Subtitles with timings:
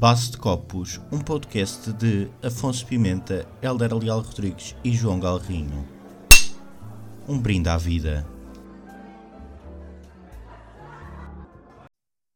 [0.00, 5.86] Base de Copos, um podcast de Afonso Pimenta, Helder Leal Rodrigues e João Galrinho.
[7.28, 8.24] Um brinde à vida.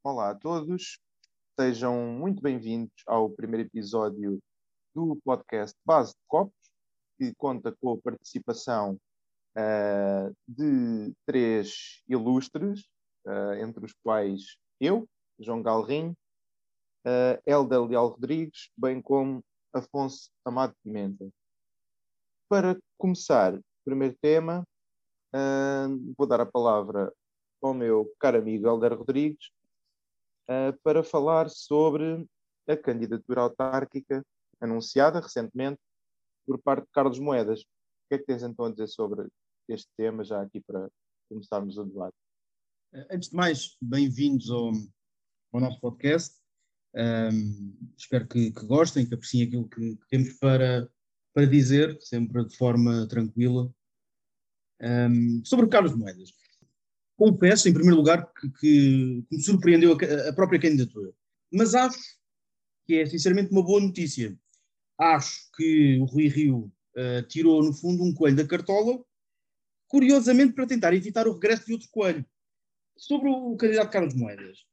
[0.04, 0.98] Olá a todos,
[1.58, 4.38] sejam muito bem-vindos ao primeiro episódio
[4.94, 6.70] do podcast Base de Copos,
[7.16, 9.00] que conta com a participação
[9.56, 12.80] uh, de três ilustres,
[13.26, 15.08] uh, entre os quais eu,
[15.40, 16.14] João Galrinho,
[17.04, 21.28] uh, Helder Leal Rodrigues, bem como Afonso Amado Pimenta.
[22.48, 24.66] Para começar, o primeiro tema,
[25.34, 27.12] uh, vou dar a palavra
[27.62, 29.50] ao meu caro amigo Helder Rodrigues
[30.48, 32.26] uh, para falar sobre
[32.66, 34.24] a candidatura autárquica
[34.60, 35.80] anunciada recentemente
[36.46, 37.62] por parte de Carlos Moedas.
[37.62, 37.64] O
[38.08, 39.26] que é que tens então a dizer sobre
[39.68, 40.88] este tema, já aqui para
[41.28, 42.16] começarmos o debate?
[43.10, 44.70] Antes de mais, bem-vindos ao,
[45.52, 46.43] ao nosso podcast.
[46.94, 50.88] Um, espero que, que, gostem, que apreciem aquilo que, que, temos para,
[51.32, 53.72] para dizer, sempre de forma tranquila.
[54.80, 56.32] Um, sobre Carlos Moedas.
[57.16, 61.12] Confesso, em primeiro lugar, que, que, me surpreendeu a, a, própria candidatura.
[61.52, 61.98] Mas acho
[62.86, 64.36] que é, sinceramente, uma boa notícia.
[64.98, 69.04] Acho que o Rui Rio uh, tirou, no fundo, um coelho da cartola,
[69.88, 72.24] curiosamente para tentar evitar o regresso de outro coelho.
[72.96, 74.64] Sobre o candidato Carlos Moedas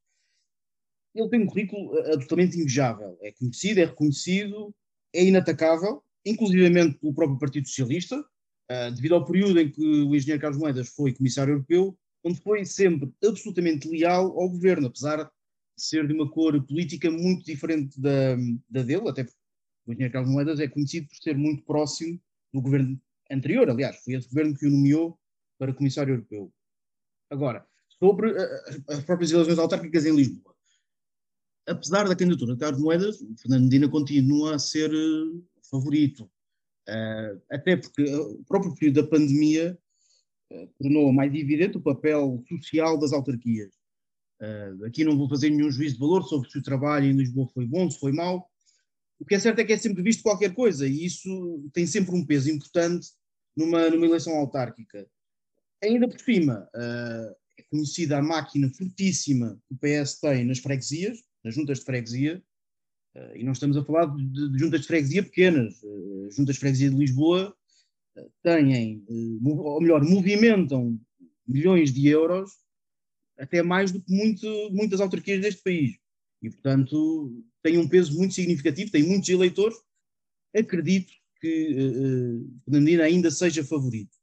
[1.13, 3.17] ele tem um currículo eh, absolutamente invejável.
[3.21, 4.73] É conhecido, é reconhecido,
[5.13, 10.41] é inatacável, inclusivamente pelo próprio Partido Socialista, uh, devido ao período em que o engenheiro
[10.41, 15.29] Carlos Moedas foi comissário europeu, onde foi sempre absolutamente leal ao governo, apesar de
[15.75, 18.35] ser de uma cor política muito diferente da,
[18.69, 19.37] da dele, até porque
[19.87, 22.19] o engenheiro Carlos Moedas é conhecido por ser muito próximo
[22.53, 25.17] do governo anterior, aliás, foi esse governo que o nomeou
[25.57, 26.53] para comissário europeu.
[27.29, 30.50] Agora, sobre uh, as próprias eleições autárquicas em Lisboa
[31.67, 36.29] apesar da candidatura de Carlos Moedas, Fernando Medina continua a ser uh, favorito.
[36.89, 39.77] Uh, até porque o próprio período da pandemia
[40.51, 43.71] uh, tornou mais evidente o papel social das autarquias.
[44.85, 47.66] aqui não vou fazer nenhum juízo de valor sobre se o trabalho em Lisboa foi
[47.66, 48.50] bom, se foi mau.
[49.19, 52.16] O que é certo é que é sempre visto qualquer coisa e isso tem sempre
[52.16, 53.09] um peso importante
[53.55, 55.07] numa, numa eleição autárquica.
[55.83, 61.53] Ainda por cima, é conhecida a máquina fortíssima que o PS tem nas freguesias, nas
[61.56, 62.44] juntas de freguesia,
[63.16, 65.81] uh, e não estamos a falar de, juntas de freguesia pequenas.
[65.84, 67.56] Uh, juntas de freguesia de Lisboa
[68.44, 69.06] têm,
[69.44, 71.00] ou melhor, movimentam
[71.47, 72.51] milhões de euros,
[73.38, 75.97] até mais do que muito, muitas autarquias deste país.
[76.41, 79.78] E, portanto, tem um peso muito significativo, tem muitos eleitores.
[80.56, 84.16] Acredito que uh, Fernandina ainda seja favorito,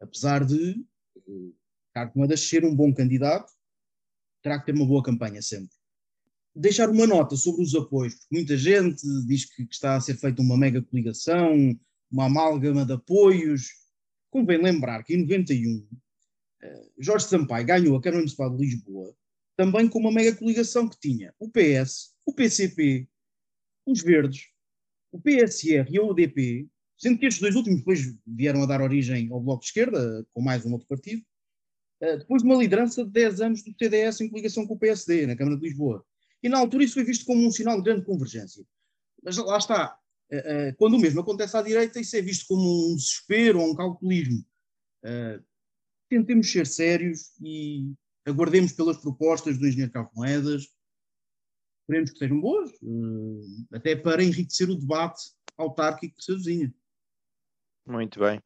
[0.00, 0.84] apesar de
[1.16, 1.54] uh,
[1.94, 3.52] Carlos Moedas ser um bom candidato,
[4.42, 5.77] terá que ter uma boa campanha sempre
[6.58, 10.42] deixar uma nota sobre os apoios, porque muita gente diz que está a ser feita
[10.42, 11.78] uma mega coligação,
[12.10, 13.68] uma amálgama de apoios.
[14.30, 15.86] Convém lembrar que em 91
[16.60, 19.14] eh, Jorge Sampaio ganhou a Câmara Municipal de Lisboa
[19.58, 23.08] também com uma mega coligação que tinha o PS, o PCP,
[23.84, 24.46] os Verdes,
[25.10, 29.28] o PSR e a UDP, sendo que estes dois últimos depois vieram a dar origem
[29.32, 31.24] ao Bloco de Esquerda, com mais um outro partido,
[32.00, 35.26] eh, depois de uma liderança de 10 anos do CDS em coligação com o PSD,
[35.26, 36.06] na Câmara de Lisboa.
[36.42, 38.64] E na altura isso foi visto como um sinal de grande convergência.
[39.22, 39.98] Mas lá está,
[40.30, 43.72] eh, eh, quando o mesmo acontece à direita, isso é visto como um desespero ou
[43.72, 44.44] um calculismo.
[45.04, 45.40] Eh,
[46.08, 47.92] tentemos ser sérios e
[48.24, 50.68] aguardemos pelas propostas do engenheiro Carlos Moedas,
[51.80, 52.70] esperemos que sejam boas,
[53.72, 55.22] até para enriquecer o debate
[55.56, 56.74] autárquico que se avizinha.
[57.86, 58.38] Muito bem.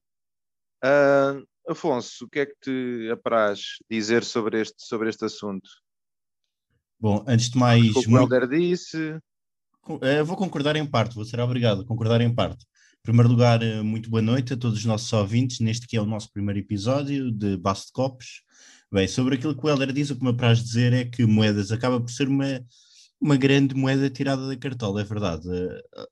[0.84, 5.68] Uh, Afonso, o que é que te apraz dizer sobre este, sobre este assunto?
[7.02, 7.96] Bom, antes de mais.
[7.96, 9.18] O que o Helder disse.
[10.00, 12.64] Eu vou concordar em parte, vou ser obrigado a concordar em parte.
[12.64, 16.00] Em primeiro lugar, eh, muito boa noite a todos os nossos ouvintes, neste que é
[16.00, 18.42] o nosso primeiro episódio de Basto de Copos.
[18.92, 21.72] Bem, sobre aquilo que o Helder diz, o que me apraz dizer é que moedas
[21.72, 22.64] acaba por ser uma,
[23.20, 25.48] uma grande moeda tirada da cartola, é verdade.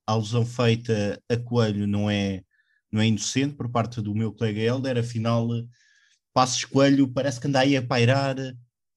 [0.05, 2.43] A alusão feita a Coelho não é,
[2.91, 5.47] não é inocente por parte do meu colega Helder, afinal,
[6.35, 8.35] Passos Coelho parece que anda aí a pairar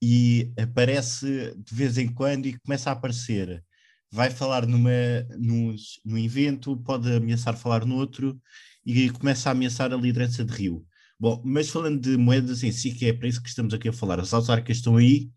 [0.05, 3.63] e aparece de vez em quando e começa a aparecer.
[4.11, 4.91] Vai falar numa,
[5.39, 5.73] num,
[6.03, 8.37] num evento, pode ameaçar falar noutro
[8.85, 10.85] e começa a ameaçar a liderança de Rio.
[11.17, 13.93] Bom, mas falando de moedas em si, que é para isso que estamos aqui a
[13.93, 15.31] falar, as autárquicas estão aí.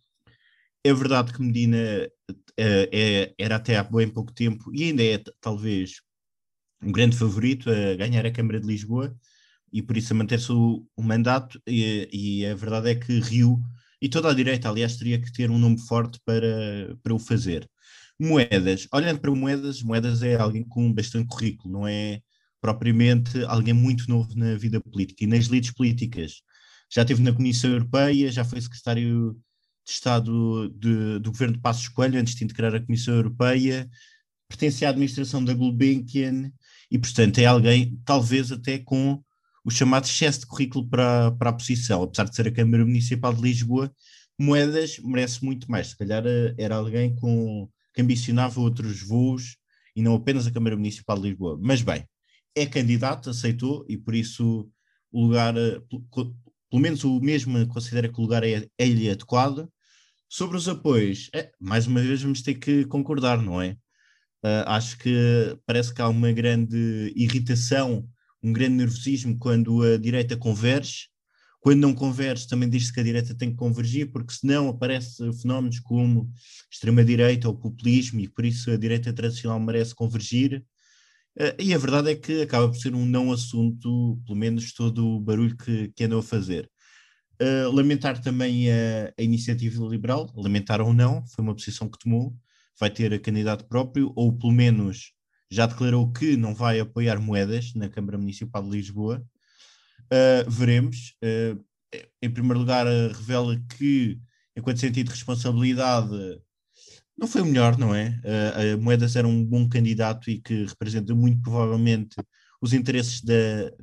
[0.83, 1.79] É verdade que Medina
[2.29, 6.01] uh, é, era até há bem pouco tempo e ainda é talvez
[6.83, 9.17] um grande favorito a ganhar a Câmara de Lisboa
[9.73, 11.63] e por isso a manter-se o, o, mandato.
[11.69, 13.63] E, e a verdade é que Rio
[14.01, 17.69] e toda a direita, aliás, teria que ter um nome forte para, para o fazer.
[18.19, 22.21] Moedas, olhando para Moedas, Moedas é alguém com bastante currículo, não é
[22.61, 26.43] propriamente alguém muito novo na vida política e nas lides políticas.
[26.93, 29.37] Já esteve na Comissão Europeia, já foi secretário
[29.85, 33.89] de Estado de, do governo de Passos Coelho antes de integrar a Comissão Europeia,
[34.49, 36.51] pertence à administração da Gulbenkian
[36.91, 39.23] e, portanto, é alguém, talvez até com
[39.67, 43.35] o chamado excesso de currículo para, para a posição, apesar de ser a Câmara Municipal
[43.35, 43.93] de Lisboa,
[44.39, 45.89] Moedas merece muito mais.
[45.89, 49.57] Se calhar eh, era alguém com, que ambicionava outros voos
[49.97, 51.59] e não apenas a Câmara Municipal de Lisboa.
[51.61, 52.07] Mas bem,
[52.55, 54.71] é candidato, aceitou e por isso
[55.11, 55.81] o lugar, eh,
[56.71, 59.69] pelo menos o mesmo considera que o lugar é, é-lhe adequado.
[60.29, 63.73] Sobre os apoios, é, mais uma vez vamos ter que concordar, não é?
[64.45, 68.09] Uh, acho que parece que há uma grande irritação,
[68.47, 71.09] um grande nervosismo quando a direita converge.
[71.59, 75.81] Quando não converge, também diz-se que a direita tem que convergir, porque senão aparecem fenómenos
[75.81, 76.31] como
[76.71, 80.65] extrema-direita ou populismo, e por isso a direita tradicional merece convergir.
[81.37, 85.17] Uh, e a verdade é que acaba por ser um não assunto, pelo menos todo
[85.17, 86.71] o barulho que, que andam a fazer.
[87.43, 92.33] Uh, lamentar também a, a, iniciativa liberal, lamentar ou não, foi uma posição que tomou,
[92.79, 95.17] vai ter candidato próprio, ou pelo menos
[95.51, 99.25] já declarou que não vai apoiar moedas na Câmara Municipal de Lisboa.
[100.05, 101.15] Uh, veremos.
[101.23, 101.65] Uh,
[102.21, 104.19] em primeiro lugar, revela que,
[104.57, 106.11] enquanto sentido de responsabilidade,
[107.17, 108.21] não foi o melhor, não é?
[108.25, 112.17] Uh, a Moedas era um bom candidato e que representa muito provavelmente
[112.61, 113.35] os interesses da,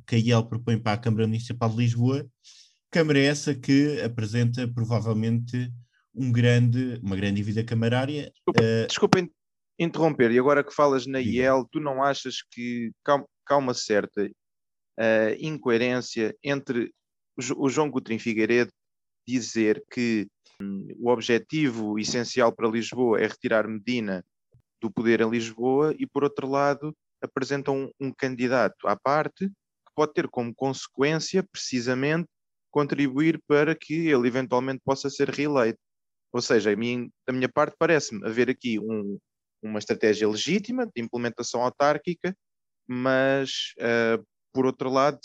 [0.06, 2.28] que a IEL propõe para a Câmara Municipal de Lisboa
[2.94, 5.74] Câmara é essa que apresenta provavelmente
[6.14, 8.32] um grande, uma grande dívida camarária.
[8.32, 8.88] Desculpa, uh...
[8.88, 9.30] desculpa
[9.80, 12.92] interromper, e agora que falas na IEL, tu não achas que
[13.48, 16.94] há uma certa uh, incoerência entre
[17.58, 18.72] o João Coutrinho Figueiredo
[19.28, 20.28] dizer que
[20.62, 24.24] um, o objetivo essencial para Lisboa é retirar Medina
[24.82, 29.94] do poder em Lisboa e, por outro lado, apresentam um, um candidato à parte que
[29.96, 32.28] pode ter como consequência, precisamente,
[32.70, 35.80] contribuir para que ele eventualmente possa ser reeleito.
[36.34, 39.18] Ou seja, mim, da minha parte, parece-me haver aqui um,
[39.64, 42.36] uma estratégia legítima de implementação autárquica,
[42.88, 45.20] mas, uh, por outro lado,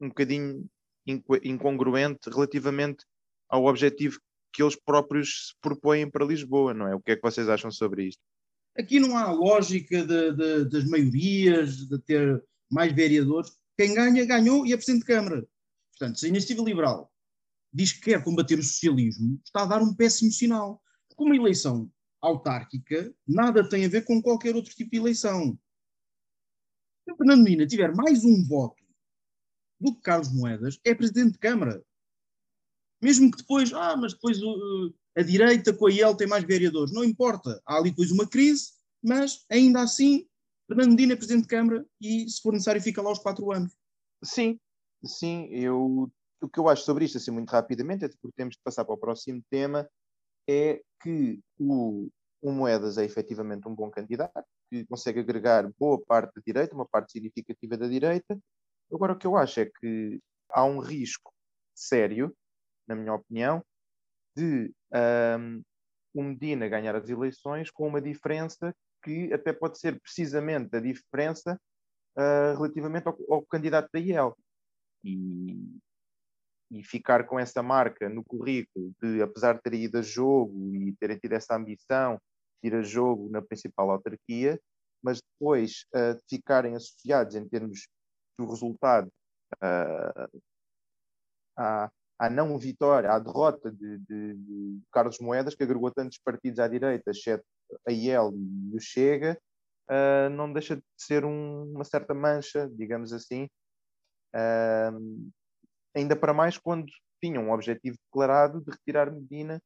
[0.00, 0.66] um bocadinho
[1.06, 3.04] incongruente relativamente
[3.48, 4.18] ao objetivo
[4.52, 6.94] que eles próprios se propõem para Lisboa, não é?
[6.94, 8.20] O que é que vocês acham sobre isto?
[8.78, 13.52] Aqui não há lógica de, de, das maiorias, de ter mais vereadores.
[13.76, 15.46] Quem ganha, ganhou e é Presidente de Câmara.
[15.90, 17.12] Portanto, se a iniciativa liberal
[17.72, 20.80] diz que quer combater o socialismo, está a dar um péssimo sinal.
[21.08, 21.90] Porque uma eleição
[22.26, 25.58] autárquica nada tem a ver com qualquer outro tipo de eleição.
[27.04, 28.82] Se o Fernando Mina tiver mais um voto
[29.80, 31.84] do que Carlos Moedas, é presidente de Câmara.
[33.02, 36.92] Mesmo que depois, ah, mas depois uh, a direita com a IEL tem mais vereadores.
[36.92, 37.60] Não importa.
[37.66, 38.72] Há ali depois uma crise,
[39.02, 40.26] mas ainda assim,
[40.66, 43.76] Fernando Medina é presidente de Câmara e, se for necessário, fica lá os quatro anos.
[44.22, 44.58] Sim,
[45.06, 46.10] Sim, eu,
[46.40, 48.98] o que eu acho sobre isto, assim, muito rapidamente, porque temos de passar para o
[48.98, 49.88] próximo tema,
[50.48, 52.08] é que o,
[52.44, 56.86] o Moedas é efetivamente um bom candidato, que consegue agregar boa parte da direita, uma
[56.86, 58.38] parte significativa da direita.
[58.92, 60.20] Agora, o que eu acho é que
[60.50, 61.32] há um risco
[61.74, 62.36] sério,
[62.86, 63.64] na minha opinião,
[64.36, 64.70] de
[65.40, 65.62] um,
[66.12, 71.58] o Medina ganhar as eleições com uma diferença que até pode ser precisamente a diferença
[72.18, 74.36] uh, relativamente ao, ao, candidato da IEL
[75.02, 75.80] e,
[76.70, 80.94] e ficar com essa marca no currículo de, apesar de ter ido a jogo e
[81.00, 82.20] terem tido essa ambição
[82.64, 84.58] de ir a jogo na principal autarquia,
[85.02, 87.86] mas depois uh, ficarem associados em termos
[88.38, 89.12] do resultado
[89.56, 90.40] uh,
[91.56, 96.58] à, à não vitória, à derrota de, de, de, Carlos Moedas, que agregou tantos partidos
[96.58, 97.44] à direita, exceto
[97.86, 99.38] a IEL e o Chega,
[99.90, 103.48] uh, não deixa de ser um, uma certa mancha, digamos assim,
[105.94, 106.86] ainda para mais quando
[107.22, 109.62] tinham um objetivo declarado de retirar Medina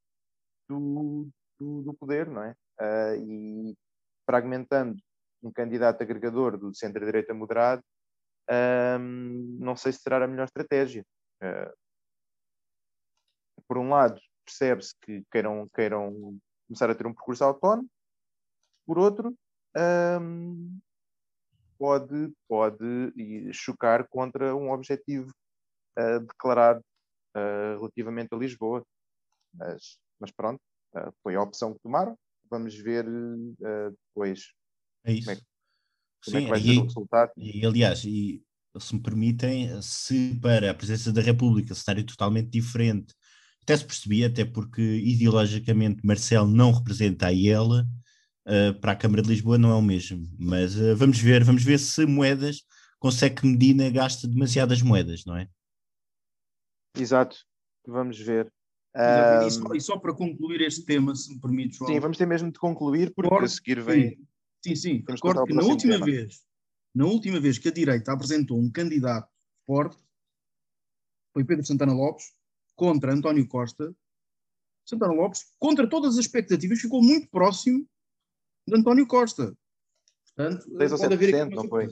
[0.68, 1.26] do,
[1.58, 2.54] do, do poder, não é?
[2.80, 3.76] Uh, e
[4.24, 5.00] fragmentando
[5.42, 7.82] um candidato agregador do centro-direita moderado,
[9.58, 11.04] não sei se será a melhor estratégia.
[11.42, 11.72] Uh,
[13.66, 17.88] por um lado, percebe-se que queiram, queiram começar a ter um percurso autónomo,
[18.86, 19.36] por outro,
[20.20, 20.78] um,
[21.78, 25.30] pode, pode chocar contra um objetivo
[25.98, 26.80] uh, declarado
[27.36, 28.82] uh, relativamente a Lisboa.
[29.52, 30.60] Mas, mas pronto,
[31.22, 32.18] foi a opção que tomaram.
[32.50, 33.04] Vamos ver
[34.14, 34.52] depois
[35.04, 35.26] é isso.
[35.26, 35.40] como, é,
[36.24, 37.32] como Sim, é que vai e, ser o resultado.
[37.36, 38.42] E, aliás, e,
[38.78, 43.14] se me permitem, se para a presença da República cenário totalmente diferente,
[43.62, 49.22] até se percebia, até porque ideologicamente Marcelo não representa a IEL, uh, para a Câmara
[49.22, 50.26] de Lisboa não é o mesmo.
[50.38, 52.62] Mas uh, vamos ver, vamos ver se moedas
[52.98, 55.48] consegue que Medina gasta demasiadas moedas, não é?
[56.96, 57.36] Exato,
[57.86, 58.52] vamos ver.
[58.96, 59.46] Um...
[59.46, 61.90] E, só, e, só, para concluir este tema, se me permite, João.
[61.90, 64.18] Sim, vamos ter mesmo de concluir, porque a seguir vem.
[64.64, 66.06] Sim, sim, recordo que na última tema.
[66.06, 66.42] vez,
[66.94, 69.30] na última vez que a direita apresentou um candidato
[69.64, 70.02] forte,
[71.32, 72.32] foi Pedro Santana Lopes,
[72.74, 73.94] contra António Costa.
[74.84, 77.86] Santana Lopes, contra todas as expectativas, ficou muito próximo
[78.66, 79.56] de António Costa.
[80.34, 81.88] Portanto, pode haver aqui não foi?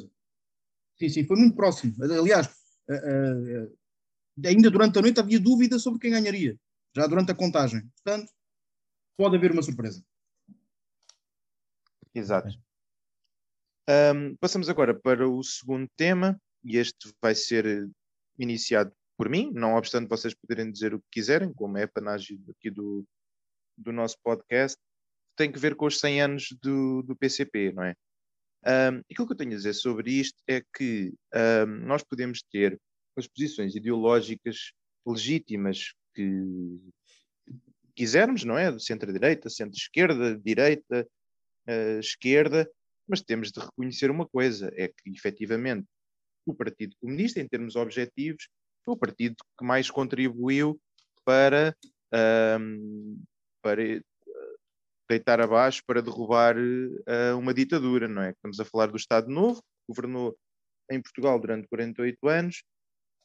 [0.98, 1.94] Sim, sim, foi muito próximo.
[2.02, 2.46] Aliás,
[2.88, 3.76] uh, uh,
[4.44, 6.58] ainda durante a noite havia dúvida sobre quem ganharia,
[6.96, 7.82] já durante a contagem.
[8.02, 8.32] Portanto,
[9.18, 10.02] pode haver uma surpresa.
[12.14, 12.48] Exato.
[13.88, 17.88] Um, passamos agora para o segundo tema, e este vai ser
[18.38, 22.42] iniciado por mim, não obstante vocês poderem dizer o que quiserem, como é a panagem
[22.50, 23.06] aqui do,
[23.76, 24.78] do nosso podcast,
[25.36, 27.94] tem que ver com os 100 anos do, do PCP, não é?
[28.66, 32.80] Um, aquilo que eu tenho a dizer sobre isto é que um, nós podemos ter
[33.16, 34.72] as posições ideológicas
[35.06, 36.80] legítimas que
[37.94, 38.78] quisermos, não é?
[38.78, 41.06] Centro-direita, centro-esquerda, direita,
[41.68, 42.68] uh, esquerda,
[43.06, 45.86] mas temos de reconhecer uma coisa: é que efetivamente
[46.46, 48.48] o Partido Comunista, em termos objetivos,
[48.84, 50.80] foi o partido que mais contribuiu
[51.24, 51.76] para,
[52.60, 53.20] um,
[53.60, 53.82] para
[55.08, 58.30] deitar abaixo, para derrubar uh, uma ditadura, não é?
[58.30, 60.36] Estamos a falar do Estado Novo, que governou
[60.90, 62.62] em Portugal durante 48 anos,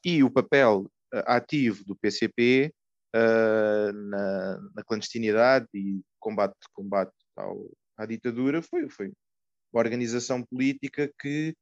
[0.04, 2.74] e o papel ativo do PCP
[3.16, 9.12] uh, na, na, clandestinidade e combate, combate ao, à ditadura foi, foi
[9.74, 11.56] a organização política que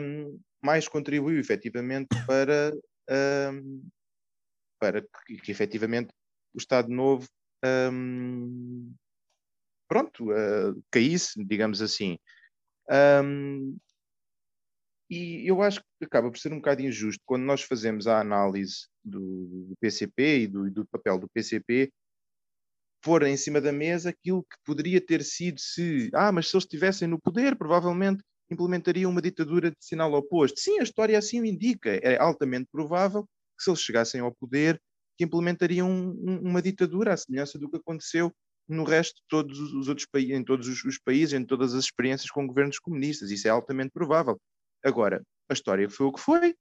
[0.00, 2.72] um, mais contribuiu efetivamente para,
[3.52, 3.88] um,
[4.78, 6.12] para que, que efetivamente
[6.54, 7.28] o Estado Novo
[7.64, 8.94] um,
[9.88, 12.18] pronto, uh, caísse, digamos assim.
[12.90, 13.76] Um,
[15.10, 18.86] e eu acho que acaba por ser um bocado injusto quando nós fazemos a análise
[19.04, 21.90] do, do PCP e do, do, papel do PCP
[23.02, 26.64] pôr em cima da mesa aquilo que poderia ter sido se, ah, mas se eles
[26.64, 30.60] estivessem no poder, provavelmente implementariam uma ditadura de sinal oposto.
[30.60, 31.90] Sim, a história assim o indica.
[32.02, 33.24] É altamente provável
[33.56, 34.80] que se eles chegassem ao poder,
[35.16, 38.32] que implementariam um, um, uma ditadura à semelhança do que aconteceu
[38.68, 42.30] no resto de todos os outros países, em todos os, países, em todas as experiências
[42.30, 43.30] com governos comunistas.
[43.30, 44.40] Isso é altamente provável.
[44.84, 46.54] Agora, a história foi o que foi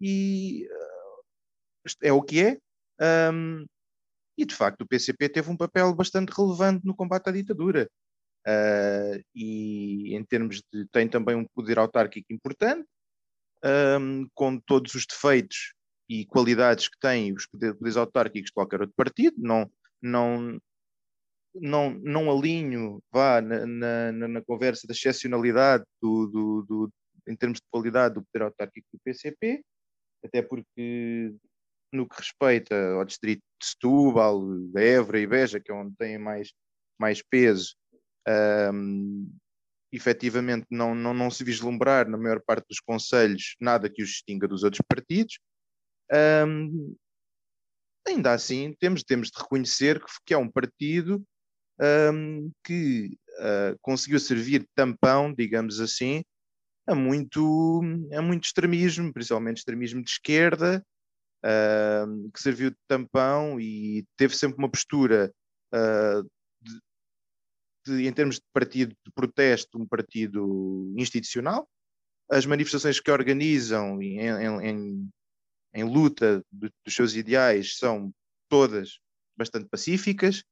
[0.00, 2.58] e uh, é o que é.
[3.32, 3.66] Um,
[4.36, 7.90] e de facto, o PCP teve um papel bastante relevante no combate à ditadura.
[8.46, 10.86] Uh, e em termos de.
[10.90, 12.86] tem também um poder autárquico importante,
[14.00, 15.74] um, com todos os defeitos
[16.08, 19.36] e qualidades que têm os poderes autárquicos de qualquer outro partido.
[19.38, 19.70] Não,
[20.02, 20.58] não,
[21.54, 26.92] não, não alinho vá na, na, na conversa da excepcionalidade do, do, do,
[27.26, 29.62] em termos de qualidade do poder autárquico do PCP,
[30.24, 31.34] até porque
[31.92, 34.42] no que respeita ao distrito de Setúbal,
[34.76, 36.52] Évora e Beja, que é onde tem mais,
[36.98, 37.74] mais peso,
[38.72, 39.30] um,
[39.92, 44.46] efetivamente não, não, não se vislumbrar na maior parte dos conselhos nada que os distinga
[44.46, 45.38] dos outros partidos.
[46.46, 46.94] Um,
[48.06, 51.24] ainda assim, temos, temos de reconhecer que, que é um partido
[52.12, 56.22] um, que uh, conseguiu servir de tampão, digamos assim,
[56.90, 57.80] a muito,
[58.12, 60.84] a muito extremismo, principalmente extremismo de esquerda,
[61.44, 65.32] uh, que serviu de tampão e teve sempre uma postura
[65.72, 66.28] uh,
[66.60, 66.80] de,
[67.86, 71.68] de, em termos de partido de protesto, um partido institucional.
[72.30, 75.10] As manifestações que organizam em, em,
[75.74, 78.12] em, luta dos seus ideais são
[78.48, 78.98] todas
[79.36, 80.42] bastante pacíficas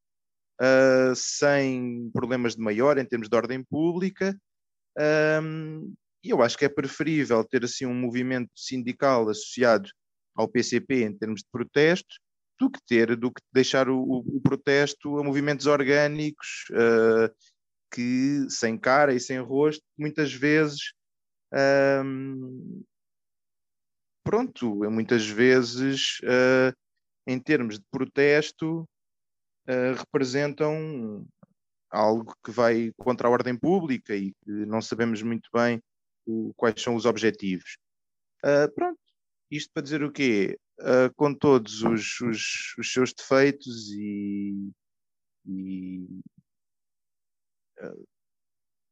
[0.61, 4.39] uh, sem problemas de maior em termos de ordem pública.
[5.43, 5.95] Um,
[6.29, 9.89] e eu acho que é preferível ter assim um movimento sindical associado
[10.35, 12.17] ao PCP em termos de protesto
[12.61, 17.35] do que ter, do que deixar o, o protesto a movimentos orgânicos uh,
[17.91, 20.93] que sem cara e sem rosto, muitas vezes
[22.05, 22.83] um,
[24.23, 26.77] pronto, muitas vezes uh,
[27.27, 28.87] em termos de protesto
[29.67, 31.27] uh, representam
[31.91, 35.83] algo que vai contra a ordem pública e que não sabemos muito bem
[36.57, 37.79] quais são os objetivos.
[38.45, 39.01] Uh, pronto,
[39.51, 40.59] isto para dizer o quê?
[40.81, 44.71] Uh, com todos os, os, os, seus defeitos e,
[45.45, 46.07] e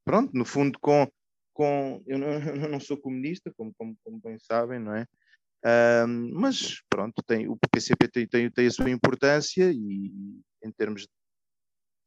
[0.04, 1.08] pronto, no fundo com,
[1.52, 2.28] com eu, não,
[2.64, 5.06] eu não sou comunista, como, como, como bem sabem, não é?
[6.32, 11.08] mas pronto, tem, o PCP tem, tem, tem, a sua importância e em termos de,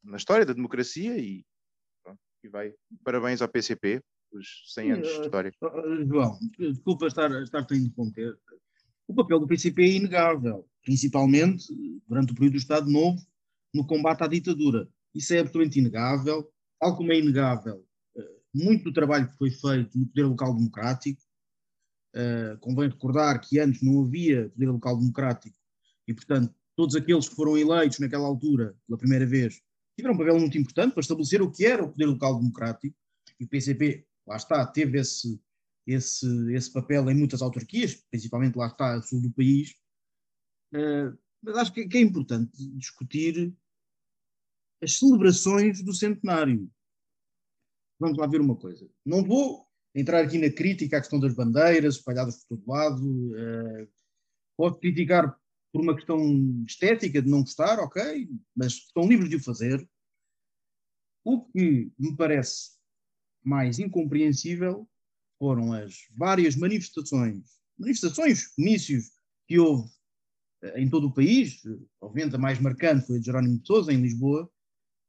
[0.02, 1.44] na história da democracia e
[2.02, 2.74] pronto, e vai.
[3.04, 5.54] Parabéns ao PCP, os 100 anos de Eh, história.
[5.62, 8.38] Uh, João, desculpa estar, estar-te a interromper.
[9.08, 11.66] O papel do PCP é inegável, principalmente
[12.08, 13.20] durante o período do Estado Novo,
[13.74, 14.88] no combate à ditadura.
[15.14, 17.84] Isso é absolutamente inegável, tal como é inegável
[18.54, 21.22] muito do trabalho que foi feito no poder local democrático.
[22.60, 25.58] Convém recordar que antes não havia poder local democrático
[26.08, 29.62] e, portanto, todos aqueles que foram eleitos naquela altura, pela primeira vez,
[29.96, 32.96] tiveram um papel muito importante para estabelecer o que era o poder local democrático.
[33.40, 35.42] E o PCP, lá está, teve esse,
[35.88, 39.72] esse, esse papel em muitas autarquias, principalmente lá está a sul do país.
[40.74, 43.52] Uh, mas acho que, que, é importante discutir
[44.84, 46.72] as celebrações do centenário.
[48.00, 48.88] Vamos lá ver uma coisa.
[49.04, 53.04] Não vou entrar aqui na crítica à questão das bandeiras espalhadas por todo lado.
[53.04, 53.90] Uh,
[54.56, 55.36] posso criticar
[55.72, 59.88] por uma questão estética de não gostar, ok, mas estão livres de o fazer.
[61.24, 62.79] O que me parece
[63.44, 64.88] mais incompreensível
[65.38, 69.12] foram as várias manifestações, manifestações, comícios
[69.48, 69.90] que houve
[70.62, 71.62] eh, em todo o país,
[72.02, 74.52] obviamente a mais marcante foi a de Jerónimo de Sousa, em Lisboa,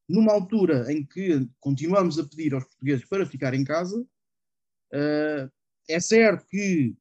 [0.08, 5.50] numa altura em que continuamos a pedir aos portugueses para ficar em casa, uh,
[5.88, 6.96] é certo que,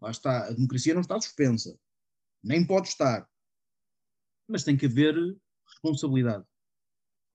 [0.00, 1.78] lá está, a democracia não está suspensa,
[2.42, 3.28] nem pode estar,
[4.48, 5.14] mas tem que haver
[5.68, 6.44] responsabilidade.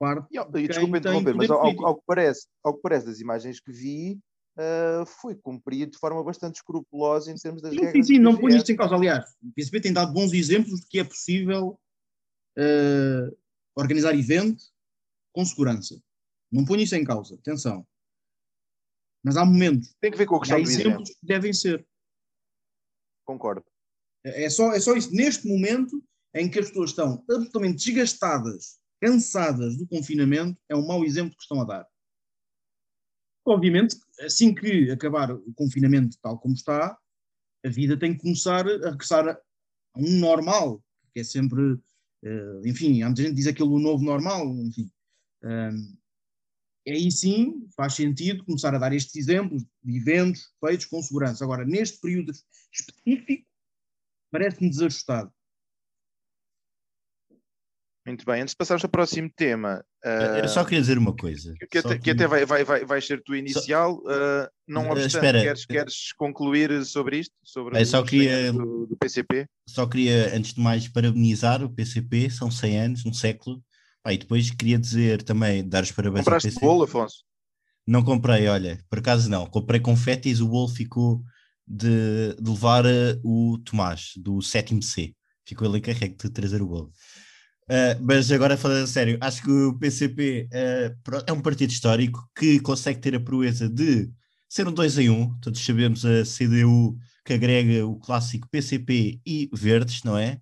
[0.04, 3.72] Parte e, desculpa interromper, mas ao, ao, que parece, ao que parece das imagens que
[3.72, 4.20] vi,
[4.58, 8.06] uh, foi cumprido de forma bastante escrupulosa em termos das sim, regras.
[8.06, 8.96] Sim, sim, não ponho isto em causa.
[8.96, 11.80] Aliás, o PSP tem dado bons exemplos de que é possível
[12.58, 13.38] uh,
[13.78, 14.62] organizar evento
[15.32, 15.98] com segurança.
[16.52, 17.88] Não ponho isso em causa, atenção.
[19.24, 19.96] Mas há momentos.
[20.02, 21.88] Tem que ver com a questão há exemplos que devem ser.
[23.26, 23.64] Concordo.
[24.26, 25.16] É só, é só isso.
[25.16, 31.04] Neste momento em que as pessoas estão absolutamente desgastadas, cansadas do confinamento, é um mau
[31.04, 31.86] exemplo que estão a dar.
[33.46, 36.98] Obviamente, assim que acabar o confinamento tal como está,
[37.66, 39.38] a vida tem que começar a regressar a
[39.98, 40.82] um normal,
[41.14, 41.78] que é sempre,
[42.64, 44.90] enfim, há muita gente que diz aquilo novo normal, enfim.
[46.88, 51.44] Aí sim faz sentido começar a dar estes exemplos de eventos feitos com segurança.
[51.44, 52.32] Agora, neste período
[52.72, 53.46] específico,
[54.32, 55.34] parece-me desajustado.
[58.06, 59.84] Muito bem, antes de passarmos ao próximo tema.
[60.04, 61.54] Uh, eu só queria dizer uma coisa.
[61.72, 62.00] Que, até, que...
[62.00, 64.02] que até vai, vai, vai, vai ser tu inicial.
[64.04, 64.10] Só...
[64.10, 65.42] Uh, não obstante, Espera.
[65.42, 67.34] Queres, queres concluir sobre isto?
[67.42, 69.48] Sobre eu só queria, do, do, PCP?
[69.70, 73.64] Só queria, antes de mais, parabenizar o PCP, são 100 anos, um século.
[74.04, 76.66] Ah, e depois queria dizer também, dar os parabéns Compraste ao PCP.
[76.66, 77.24] bolo, Afonso?
[77.88, 79.46] Não comprei, olha, por acaso não.
[79.46, 81.24] Comprei confetes, o bolo ficou
[81.66, 82.84] de, de levar
[83.24, 85.14] o Tomás, do sétimo C.
[85.46, 86.92] Ficou ele encarregue de trazer o bolo.
[87.64, 92.60] Uh, mas agora falando sério, acho que o PCP uh, é um partido histórico que
[92.60, 94.12] consegue ter a proeza de
[94.50, 95.14] ser um 2 em 1.
[95.14, 95.40] Um.
[95.40, 100.42] Todos sabemos a CDU que agrega o clássico PCP e Verdes, não é?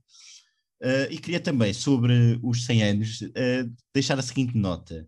[0.82, 3.20] Uh, e queria também, sobre os 100 anos,
[3.94, 5.08] deixar a seguinte nota.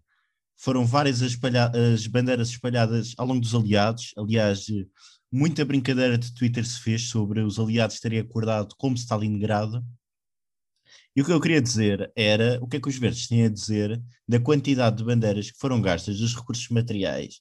[0.56, 1.36] Foram várias as,
[1.74, 4.14] as bandeiras espalhadas ao longo dos aliados.
[4.16, 4.68] Aliás,
[5.32, 9.84] muita brincadeira de Twitter se fez sobre os aliados terem acordado como Stalingrado.
[11.16, 13.50] E o que eu queria dizer era o que é que os verdes têm a
[13.50, 17.40] dizer da quantidade de bandeiras que foram gastas, dos recursos materiais,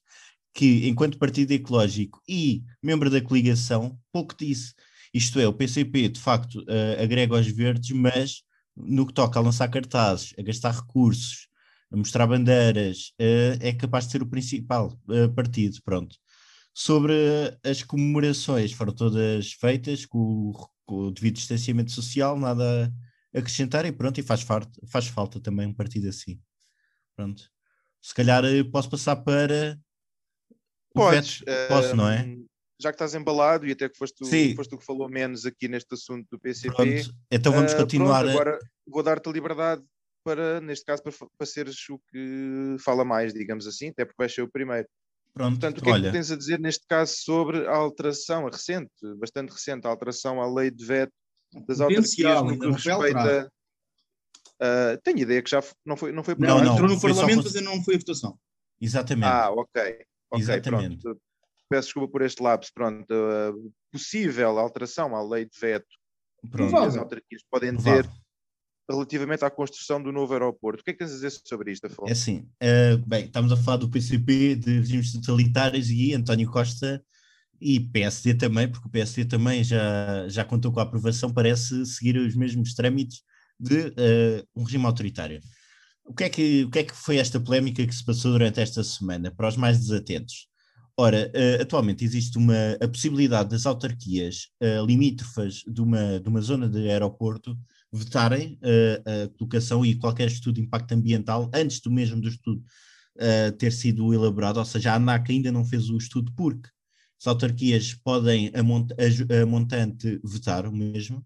[0.53, 4.73] que, enquanto partido ecológico e membro da coligação, pouco disse.
[5.13, 8.43] Isto é, o PCP de facto uh, agrega aos verdes, mas
[8.75, 11.47] no que toca a lançar cartazes, a gastar recursos,
[11.91, 15.79] a mostrar bandeiras, uh, é capaz de ser o principal uh, partido.
[15.83, 16.15] Pronto.
[16.73, 17.13] Sobre
[17.63, 20.53] as comemorações, foram todas feitas com
[20.85, 22.91] com o devido distanciamento social, nada
[23.33, 26.39] acrescentar e pronto, e faz, farto, faz falta também um partido assim.
[27.15, 27.49] Pronto.
[28.01, 29.79] Se calhar posso passar para.
[30.93, 31.39] Podes.
[31.39, 31.67] Veto.
[31.67, 32.37] Posso, uh, não é?
[32.79, 35.67] Já que estás embalado e até que foste tu, foste tu que falou menos aqui
[35.67, 36.75] neste assunto do PCP.
[36.75, 37.15] Pronto.
[37.31, 38.25] Então vamos continuar.
[38.25, 39.83] Uh, pronto, agora vou dar-te a liberdade
[40.23, 44.33] para, neste caso, para, para seres o que fala mais, digamos assim, até porque vais
[44.33, 44.87] ser o primeiro.
[45.33, 46.07] Pronto, Portanto, o que olha.
[46.07, 49.89] é que tens a dizer neste caso sobre a alteração, a recente, bastante recente, a
[49.89, 51.13] alteração à lei de veto
[51.67, 53.51] das autarquias no que respeita.
[54.61, 56.11] Uh, tenho ideia que já não foi.
[56.11, 58.37] Não, foi não, não, entrou no Parlamento, mas não foi a votação.
[58.79, 59.27] Exatamente.
[59.27, 59.81] Ah, ok.
[59.81, 60.05] okay
[60.39, 61.01] Exatamente.
[61.01, 61.21] Pronto.
[61.69, 62.71] Peço desculpa por este lapso.
[62.73, 65.87] Pronto, uh, possível alteração à lei de veto
[66.49, 66.71] Pronto.
[66.71, 68.09] que as autarquias podem ter
[68.89, 70.81] relativamente à construção do novo aeroporto.
[70.81, 72.09] O que é que tens a dizer sobre isto, Afonso?
[72.09, 77.03] É assim, uh, bem, estamos a falar do PCP, de regimes totalitários e António Costa
[77.63, 82.17] e PSD também, porque o PSD também já, já contou com a aprovação, parece seguir
[82.17, 83.21] os mesmos trâmites
[83.59, 85.39] de uh, um regime autoritário.
[86.05, 88.59] o que, é que, o que é que foi esta polémica que se passou durante
[88.59, 90.47] esta semana, para os mais desatentos?
[90.97, 96.39] Ora, uh, atualmente existe uma, a possibilidade das autarquias uh, limítrofas de uma, de uma
[96.41, 97.57] zona de aeroporto
[97.91, 102.63] vetarem uh, a colocação e qualquer estudo de impacto ambiental antes do mesmo do estudo
[103.59, 106.67] ter sido elaborado, ou seja, a ANAC ainda não fez o estudo porque
[107.23, 111.25] as autarquias podem, a, mont a, a montante, vetar o mesmo,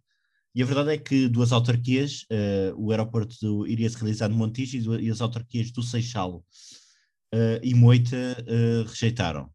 [0.54, 4.36] e a verdade é que duas autarquias, uh, o aeroporto do, iria se realizar no
[4.36, 6.44] Montijo e, as autarquias do Seixal
[7.34, 9.50] uh, e Moita uh, rejeitaram.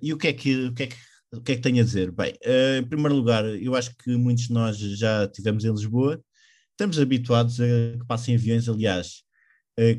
[0.00, 0.96] e o que, é que, o, que é que,
[1.32, 2.12] o que é que tenho a dizer?
[2.12, 2.34] Bem,
[2.78, 6.22] em primeiro lugar, eu acho que muitos de nós já tivemos em Lisboa,
[6.70, 7.66] estamos habituados a
[7.98, 9.24] que passem aviões, aliás,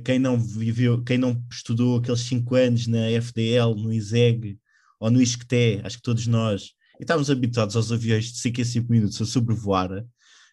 [0.06, 4.60] quem não viveu, quem não estudou aqueles cinco anos na FDL, no ISEG
[5.00, 8.66] ou no ISCTE, acho que todos nós e estávamos habituados aos aviões de 5 em
[8.66, 10.06] 5 minutos a sobrevoar.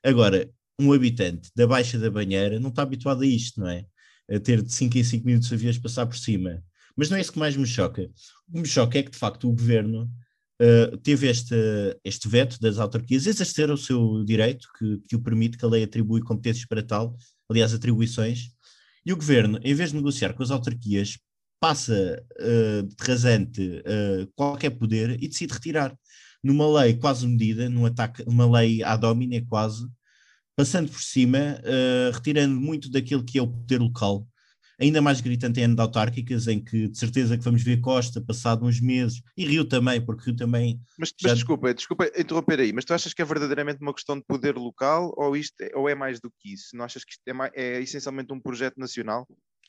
[0.05, 0.49] Agora,
[0.81, 3.85] um habitante da Baixa da Banheira não está habituado a isto, não é?
[4.31, 6.63] A ter de 5 em 5 minutos aviões passar por cima.
[6.97, 8.09] Mas não é isso que mais me choca.
[8.49, 10.09] O que me choca é que, de facto, o governo
[10.63, 11.55] uh, teve este,
[12.05, 15.83] este veto das autarquias, exercer o seu direito, que, que o permite, que a lei
[15.83, 17.17] atribui competências para tal,
[17.51, 18.51] aliás, atribuições,
[19.05, 21.19] e o governo, em vez de negociar com as autarquias,
[21.61, 25.97] passa uh, de rasante uh, qualquer poder e decide retirar
[26.43, 29.87] numa lei quase medida, num ataque, uma lei à domina quase,
[30.55, 34.27] passando por cima, uh, retirando muito daquilo que é o poder local,
[34.79, 38.81] ainda mais gritante em autárquicas, em que de certeza que vamos ver Costa passado uns
[38.81, 40.81] meses, e Rio também, porque Rio também...
[40.99, 41.31] Mas, já...
[41.31, 44.55] mas desculpa, desculpa interromper aí, mas tu achas que é verdadeiramente uma questão de poder
[44.57, 46.77] local ou, isto é, ou é mais do que isso?
[46.77, 49.27] Não achas que isto é, mais, é essencialmente um projeto nacional?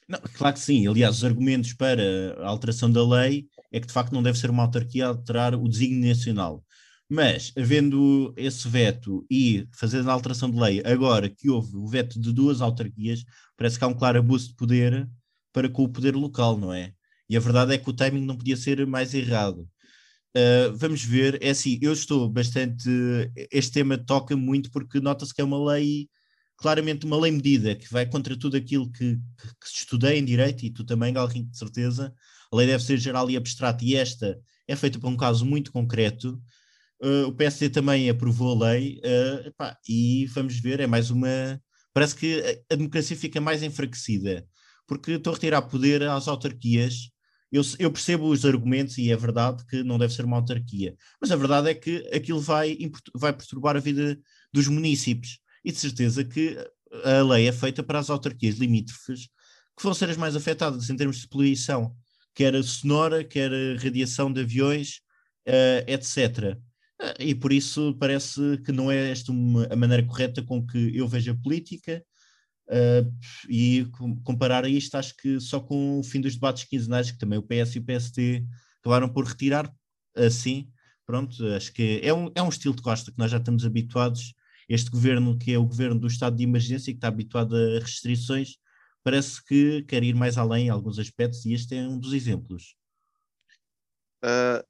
[0.07, 0.87] Não, claro que sim.
[0.87, 2.01] Aliás, os argumentos para
[2.39, 5.55] a alteração da lei é que de facto não deve ser uma autarquia a alterar
[5.55, 6.63] o desígnio nacional.
[7.09, 12.19] Mas, havendo esse veto e fazendo a alteração de lei, agora que houve o veto
[12.19, 13.23] de duas autarquias,
[13.55, 15.09] parece que há um claro abuso de poder
[15.53, 16.93] para com o poder local, não é?
[17.29, 19.67] E a verdade é que o timing não podia ser mais errado.
[20.35, 22.89] Uh, vamos ver, é assim, eu estou bastante.
[23.51, 26.09] Este tema toca muito porque nota-se que é uma lei,
[26.57, 30.65] claramente uma lei medida, que vai contra tudo aquilo que, que, que estudei em direito
[30.65, 32.13] e tu também, Galrinho, de certeza.
[32.51, 35.71] A lei deve ser geral e abstrata, e esta é feita para um caso muito
[35.71, 36.41] concreto
[37.01, 41.61] Uh, o PSD também aprovou a lei uh, epá, e vamos ver, é mais uma.
[41.93, 44.45] Parece que a democracia fica mais enfraquecida,
[44.87, 47.09] porque estão a retirar poder às autarquias.
[47.51, 51.31] Eu, eu, percebo os argumentos e é verdade que não deve ser uma autarquia, mas
[51.31, 52.77] a verdade é que aquilo vai,
[53.15, 54.19] vai perturbar a vida
[54.51, 56.57] dos municípios e de certeza que
[57.03, 59.27] a lei é feita para as autarquias limítrofes
[59.75, 61.93] que vão ser as mais afetadas em termos de poluição,
[62.33, 65.01] quer a sonora, quer a radiação de aviões,
[65.45, 66.57] uh, etc.
[67.19, 71.05] E por isso parece que não é esta uma, a maneira correta com que eu
[71.05, 72.01] vejo a política.
[72.69, 73.13] Uh,
[73.49, 73.85] e
[74.23, 77.43] comparar a isto, acho que só com o fim dos debates quinzenais, que também o
[77.43, 78.45] PS e o PST
[78.79, 79.69] acabaram por retirar,
[80.15, 80.71] assim,
[81.05, 84.33] pronto, acho que é um, é um estilo de Costa que nós já estamos habituados.
[84.67, 88.57] Este governo, que é o governo do estado de emergência, que está habituado a restrições,
[89.03, 92.75] parece que quer ir mais além em alguns aspectos, e este é um dos exemplos.
[94.23, 94.65] Uh,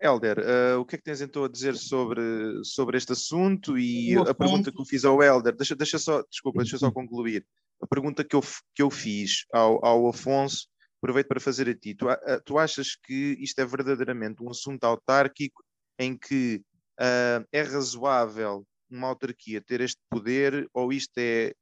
[0.00, 2.22] Helder, uh, o que é que tens então a dizer sobre,
[2.62, 6.62] sobre este assunto e a pergunta que eu fiz ao Helder, deixa, deixa só, desculpa,
[6.62, 6.92] deixa só uhum.
[6.92, 7.44] concluir.
[7.82, 8.40] A pergunta que eu,
[8.74, 10.68] que eu fiz ao, ao Afonso,
[11.02, 11.94] aproveito para fazer a ti.
[11.94, 12.06] Tu,
[12.44, 15.62] tu achas que isto é verdadeiramente um assunto autárquico
[15.98, 16.62] em que
[16.98, 21.52] uh, é razoável uma autarquia ter este poder ou isto é,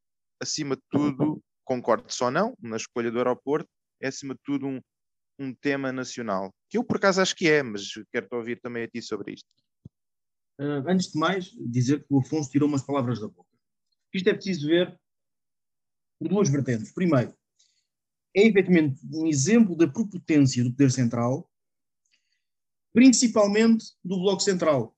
[0.40, 3.68] acima de tudo, concordo só não, na escolha do aeroporto,
[4.00, 4.80] é acima de tudo um,
[5.38, 6.52] um tema nacional?
[6.68, 9.48] Que eu por acaso acho que é, mas quero-te ouvir também a ti sobre isto.
[10.58, 13.50] Uh, antes de mais, dizer que o Afonso tirou umas palavras da boca.
[14.14, 14.98] Isto é preciso ver
[16.18, 16.92] por duas vertentes.
[16.92, 17.36] Primeiro,
[18.34, 21.50] é efetivamente um exemplo da propotência do poder central,
[22.94, 24.95] principalmente do Bloco Central,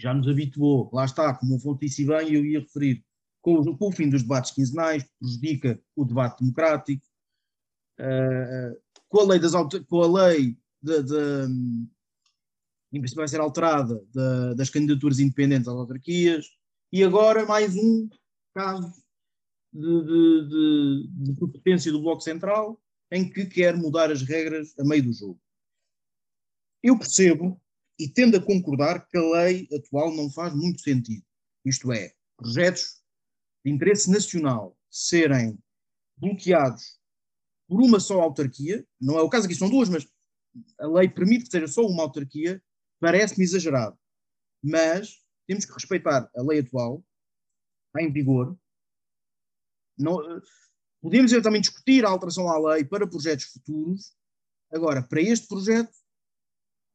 [0.00, 3.04] já nos habituou, lá está, como o Afonso disse bem, eu ia referir,
[3.42, 7.06] com o, com o fim dos debates quinzenais, prejudica o debate democrático,
[8.00, 9.52] uh, com a lei, das,
[9.86, 11.46] com a lei de, de,
[13.14, 16.46] vai ser alterada de, das candidaturas independentes às autarquias,
[16.90, 18.08] e agora mais um
[18.54, 18.90] caso
[19.72, 22.80] de, de, de, do Bloco Central
[23.12, 25.40] em que quer mudar as regras a meio do jogo.
[26.82, 27.60] Eu percebo
[28.00, 31.22] e tendo a concordar que a lei atual não faz muito sentido.
[31.64, 33.02] Isto é, projetos
[33.62, 35.58] de interesse nacional serem
[36.16, 36.98] bloqueados
[37.68, 40.08] por uma só autarquia, não é o caso aqui, são duas, mas
[40.78, 42.60] a lei permite que seja só uma autarquia,
[42.98, 43.98] parece-me exagerado.
[44.62, 47.04] Mas temos que respeitar a lei atual,
[47.86, 48.58] está em vigor,
[49.98, 50.18] Não,
[51.02, 54.16] podemos eventualmente discutir a alteração à lei para projetos futuros.
[54.72, 55.92] Agora, para este projeto,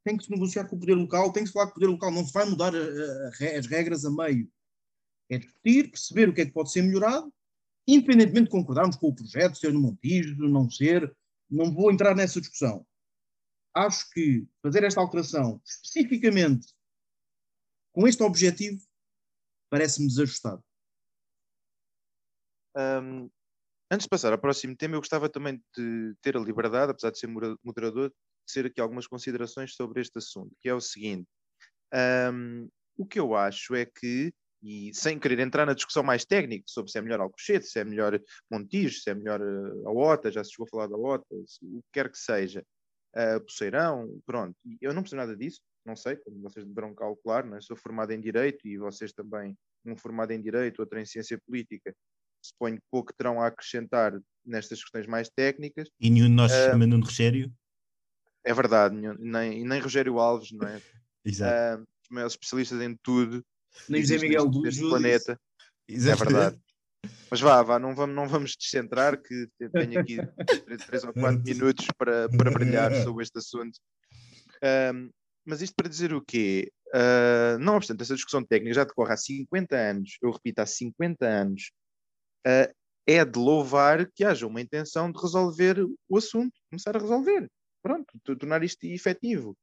[0.05, 1.87] tem que se negociar com o poder local, tem que se falar com o poder
[1.87, 4.47] local, não se vai mudar a, a, as regras a meio.
[5.29, 7.33] É discutir, perceber o que é que pode ser melhorado,
[7.87, 11.11] independentemente de concordarmos com o projeto, ser no Montijo, não ser,
[11.49, 12.85] não vou entrar nessa discussão.
[13.73, 16.67] Acho que fazer esta alteração especificamente
[17.91, 18.79] com este objetivo
[19.71, 20.63] parece-me desajustado.
[22.77, 23.29] Um,
[23.89, 27.17] antes de passar ao próximo tema, eu gostava também de ter a liberdade, apesar de
[27.17, 28.13] ser moderador,
[28.51, 31.27] ser aqui algumas considerações sobre este assunto, que é o seguinte.
[31.93, 36.63] Um, o que eu acho é que, e sem querer entrar na discussão mais técnica
[36.67, 40.31] sobre se é melhor Alcochete, se é melhor Montijo, se é melhor uh, a OTA,
[40.31, 42.65] já se chegou a falar da OTA, o que quer que seja,
[43.15, 44.55] uh, Poceirão, pronto.
[44.81, 47.62] Eu não percebo nada disso, não sei, como vocês deverão calcular, não é?
[47.62, 49.55] sou formado em Direito e vocês também,
[49.86, 51.93] um formado em Direito, outro em Ciência Política,
[52.41, 55.89] suponho que pouco terão a acrescentar nestas questões mais técnicas.
[55.99, 57.51] E nenhum de nós se uh, chama Nuno Rogério?
[58.45, 60.79] É verdade, nem, nem Rogério Alves, não é?
[61.25, 61.81] Exato.
[61.81, 63.43] Uh, os maiores especialistas em tudo.
[63.89, 65.39] Nem José Miguel do planeta.
[65.88, 66.23] Exato.
[66.23, 66.60] É verdade.
[67.29, 70.17] Mas vá, vá, não vamos, não vamos descentrar, que tenho aqui
[70.88, 73.79] três ou quatro minutos para, para brilhar sobre este assunto.
[74.93, 75.10] Um,
[75.43, 76.71] mas isto para dizer o quê?
[76.88, 81.25] Uh, não obstante, essa discussão técnica já decorre há 50 anos, eu repito, há 50
[81.25, 81.71] anos,
[82.47, 82.73] uh,
[83.08, 87.49] é de louvar que haja uma intenção de resolver o assunto, começar a resolver
[87.86, 89.56] pronto, tornar isto efetivo.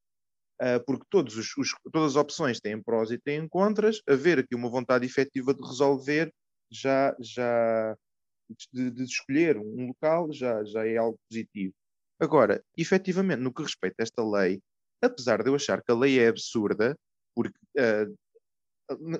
[0.60, 4.54] Uh, porque todos os, os, todas as opções têm prós e têm contras, haver aqui
[4.54, 6.32] uma vontade efetiva de resolver
[6.70, 7.96] já, já
[8.72, 11.74] de, de, escolher um local já, já é algo positivo.
[12.20, 14.60] Agora, efetivamente, no que respeita a esta lei,
[15.02, 16.96] apesar de eu achar que a lei é absurda,
[17.34, 18.16] porque uh,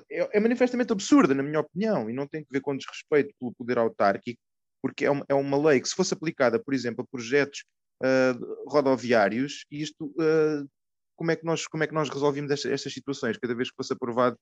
[0.09, 3.53] é, é, manifestamente absurda, na minha opinião, e não tem que ver com desrespeito pelo
[3.53, 4.39] poder autárquico,
[4.81, 7.65] porque é uma, é uma lei que, se fosse aplicada, por exemplo, a projetos
[8.01, 10.67] uh, rodoviários, e isto, uh,
[11.15, 13.37] como, é que nós, como é que nós resolvemos estas, estas situações?
[13.37, 14.37] Cada vez que fosse aprovado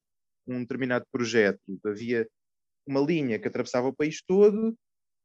[0.48, 2.28] um determinado projeto, havia
[2.88, 4.76] uma linha que atravessava o país todo,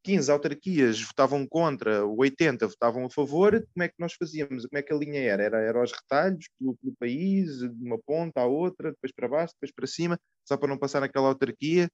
[0.06, 4.64] 15 autarquias votavam contra, 80 votavam a favor, como é que nós fazíamos?
[4.66, 5.42] Como é que a linha era?
[5.42, 9.54] Era, era aos retalhos pelo, pelo país, de uma ponta à outra, depois para baixo,
[9.54, 11.90] depois para cima, só para não passar naquela autarquia.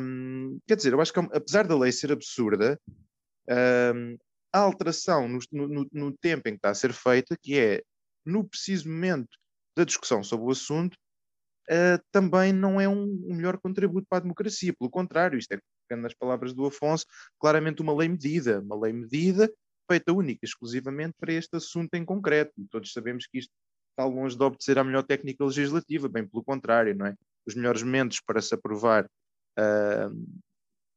[0.00, 2.80] Um, quer dizer, eu acho que apesar da lei ser absurda,
[3.94, 4.16] um,
[4.54, 7.82] a alteração no, no, no, tempo em que está a ser feita, que é
[8.24, 9.36] no preciso momento
[9.76, 10.94] da discussão sobre o assunto,
[11.68, 14.72] uh, também não é um, um, melhor contributo para a democracia.
[14.78, 15.52] Pelo contrário, isto
[15.90, 17.04] é, nas palavras do Afonso,
[17.40, 18.60] claramente uma lei medida.
[18.60, 19.52] Uma lei medida
[19.90, 22.52] feita única exclusivamente para este assunto em concreto.
[22.56, 23.52] E todos sabemos que isto
[23.90, 27.16] está longe de obedecer à melhor técnica legislativa, bem pelo contrário, não é?
[27.44, 29.04] Os melhores momentos para se aprovar
[29.58, 30.40] uh,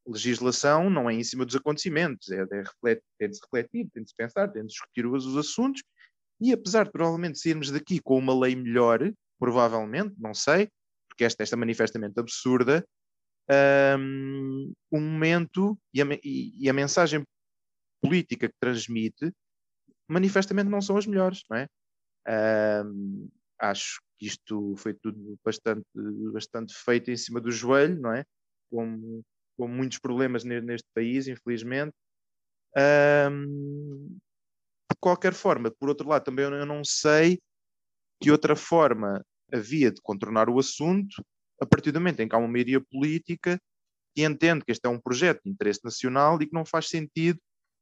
[0.08, 4.10] legislação não é em cima dos acontecimentos, é, é tem de se refletir, tem de
[4.10, 5.84] se pensar, tem de discutir os, os assuntos,
[6.40, 9.00] e apesar de provavelmente sairmos daqui com uma lei melhor,
[9.40, 10.70] provavelmente, não sei,
[11.10, 12.86] porque esta, esta é manifestamente absurda,
[14.00, 17.24] um, o momento e a, e a, mensagem
[18.02, 19.32] política que transmite
[20.08, 21.68] manifestamente não são as melhores, não é?
[22.86, 25.86] Um, acho que isto foi tudo bastante,
[26.34, 28.26] bastante feito em cima do joelho, não é?
[28.70, 29.24] Como,
[29.58, 31.94] com muitos problemas neste país, infelizmente.
[32.76, 34.18] Um,
[34.92, 37.40] de qualquer forma, por outro lado, também eu não sei
[38.22, 41.24] que outra forma havia de contornar o assunto
[41.62, 43.60] a partir do momento em que há uma maioria política
[44.16, 47.40] que entende que este é um projeto de interesse nacional e que não faz sentido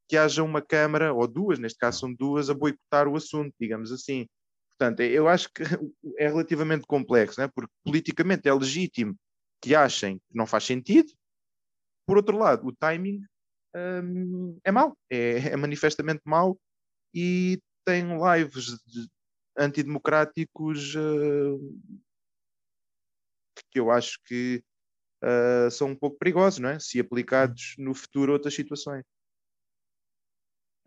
[0.08, 3.92] que haja uma Câmara, ou duas, neste caso são duas, a boicotar o assunto, digamos
[3.92, 4.28] assim.
[4.70, 5.64] Portanto, eu acho que
[6.20, 7.50] é relativamente complexo, né?
[7.54, 9.16] porque politicamente é legítimo
[9.62, 11.12] que achem que não faz sentido,
[12.06, 13.22] por outro lado, o timing
[13.76, 16.58] um, é mau, é, é, manifestamente mau
[17.14, 18.78] e tem lives
[19.58, 21.80] antidemocráticos uh,
[23.72, 24.64] que eu acho que
[25.24, 26.80] uh, são um pouco perigosos, não é?
[26.80, 29.04] Se aplicados no futuro a outras situações.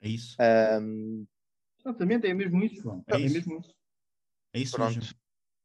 [0.00, 0.36] É isso.
[0.80, 1.26] Um,
[1.80, 3.04] Exatamente, é mesmo isso, João.
[3.06, 3.34] É, é isso.
[3.34, 3.74] mesmo isso.
[4.52, 4.94] É isso Pronto.
[4.94, 5.18] Mesmo.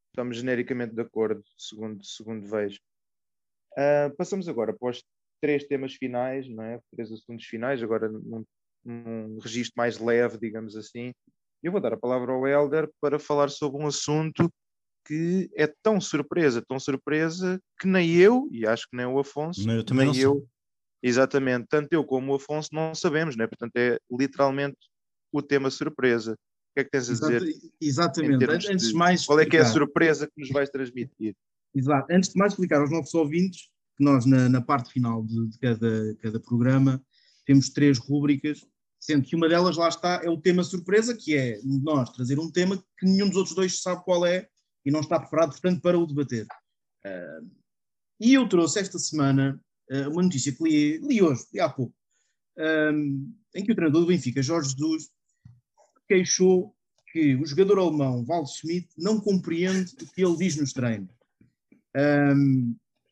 [0.10, 2.80] Estamos genericamente de acordo, segundo, segundo vejo.
[3.72, 5.04] Uh, passamos agora para os
[5.43, 6.79] três temas finais, não é?
[6.89, 8.45] três assuntos finais, agora num,
[8.86, 11.12] num registro mais leve, digamos assim.
[11.62, 14.49] Eu vou dar a palavra ao Helder para falar sobre um assunto
[15.06, 19.69] que é tão surpresa, tão surpresa, que nem eu, e acho que nem o Afonso,
[19.69, 20.47] eu também nem eu,
[21.03, 23.45] exatamente, tanto eu como o Afonso não sabemos, né?
[23.45, 24.77] portanto é literalmente
[25.29, 26.36] o tema surpresa.
[26.36, 27.43] O que é que tens a dizer?
[27.82, 28.45] Exatamente.
[28.49, 31.36] Antes de mais qual é que é a surpresa que nos vais transmitir?
[31.75, 32.08] Exato.
[32.10, 36.15] Antes de mais explicar aos nossos ouvintes nós, na, na parte final de, de cada,
[36.15, 37.03] cada programa,
[37.45, 38.65] temos três rúbricas,
[38.99, 42.49] sendo que uma delas, lá está, é o tema surpresa, que é nós trazer um
[42.49, 44.47] tema que nenhum dos outros dois sabe qual é
[44.86, 46.47] e não está preparado, portanto, para o debater.
[47.06, 47.49] Uh,
[48.19, 51.93] e eu trouxe esta semana uh, uma notícia que li, li hoje, li há pouco,
[53.56, 55.10] em que o treinador do Benfica, Jorge Jesus,
[56.08, 56.75] queixou
[57.12, 61.10] que o jogador alemão Val Schmidt não compreende o que ele diz nos treinos.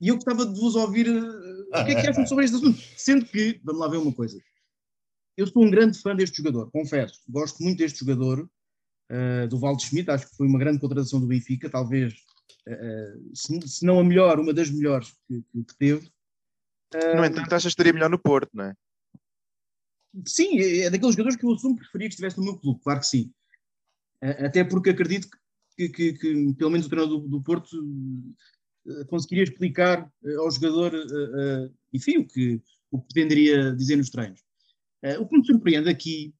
[0.02, 2.82] E eu gostava de vos ouvir uh, o que é que acham sobre este assunto.
[2.98, 4.42] Sendo que, vamos lá ver uma coisa.
[5.38, 7.22] Eu sou um grande fã deste jogador, confesso.
[7.30, 8.50] Gosto muito deste jogador,
[9.12, 10.10] uh, do Val Schmidt.
[10.10, 12.14] Acho que foi uma grande contratação do Benfica, talvez,
[12.68, 16.12] uh, se, se, não a melhor, uma das melhores que, que, que teve.
[17.16, 18.74] No entanto, achas que estaria melhor no Porto, não é?
[20.26, 22.82] Sim, é, é daqueles jogadores que eu assumo que preferia que estivesse no meu clube,
[22.84, 23.32] claro que sim.
[24.22, 25.30] Até porque acredito
[25.78, 28.36] que, que, que pelo menos o treinador do, do Porto eh,
[29.08, 34.42] conseguiria explicar eh, ao jogador, eh, enfim, o que, o que pretenderia dizer nos treinos.
[35.20, 36.32] O que me surpreende aqui,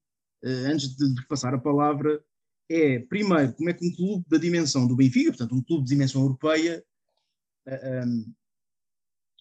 [0.44, 2.24] antes de passar a palavra,
[2.70, 5.90] é, primeiro, como é que um clube da dimensão do Benfica, portanto, um clube de
[5.90, 6.86] dimensão europeia,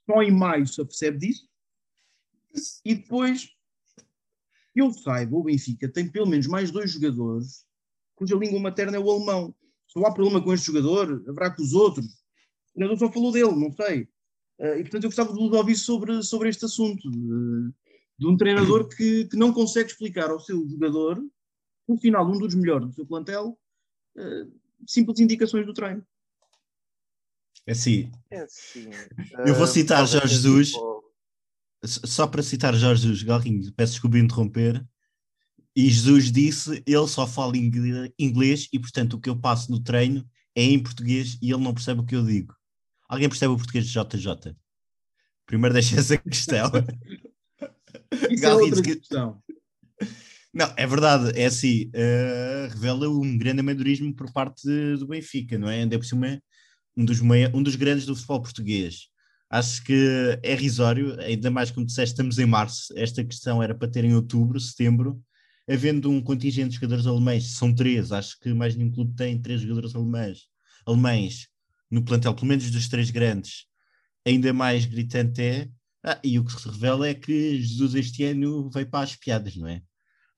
[0.06, 1.46] só em maio se apercebe disso,
[2.82, 3.50] e depois
[4.74, 7.66] eu saiba, o Benfica tem pelo menos mais dois jogadores
[8.20, 9.54] cuja língua materna é o alemão.
[9.88, 12.19] Se há problema com este jogador, haverá com os outros.
[12.70, 14.02] O treinador só falou dele, não sei.
[14.58, 17.08] Uh, e portanto eu gostava de ouvir sobre, sobre este assunto.
[17.08, 17.72] Uh,
[18.18, 21.22] de um treinador que, que não consegue explicar ao seu jogador,
[21.88, 23.58] no final, um dos melhores do seu plantel,
[24.16, 26.06] uh, simples indicações do treino.
[27.66, 28.10] É assim.
[28.30, 28.90] É assim
[29.46, 30.68] eu vou citar Jorge Jesus.
[30.68, 31.00] Tipo
[31.82, 34.84] só para citar Jorge Jesus, Galrinho, peço desculpa interromper,
[35.74, 40.28] e Jesus disse, ele só fala inglês e, portanto, o que eu passo no treino
[40.54, 42.54] é em português e ele não percebe o que eu digo.
[43.10, 44.54] Alguém percebe o português de JJ?
[45.44, 46.70] Primeiro deixa essa questão.
[48.30, 49.42] Isso é outra questão.
[50.54, 54.64] Não, é verdade, é assim, uh, revela um grande amadorismo por parte
[54.96, 55.80] do Benfica, não é?
[55.80, 56.40] Ainda por cima,
[56.96, 59.08] um dos, meia, um dos grandes do futebol português.
[59.50, 63.90] Acho que é risório, ainda mais como disseste, estamos em março, esta questão era para
[63.90, 65.20] ter em outubro, setembro,
[65.68, 69.60] havendo um contingente de jogadores alemães, são três, acho que mais nenhum clube tem três
[69.60, 70.46] jogadores alemães,
[70.86, 71.50] alemães
[71.90, 73.66] no plantel, pelo menos dos três grandes,
[74.26, 75.68] ainda mais gritante é,
[76.04, 79.56] ah, e o que se revela é que Jesus este ano veio para as piadas,
[79.56, 79.82] não é?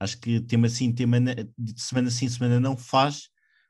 [0.00, 3.28] Acho que tema assim, tema de semana sim, semana não faz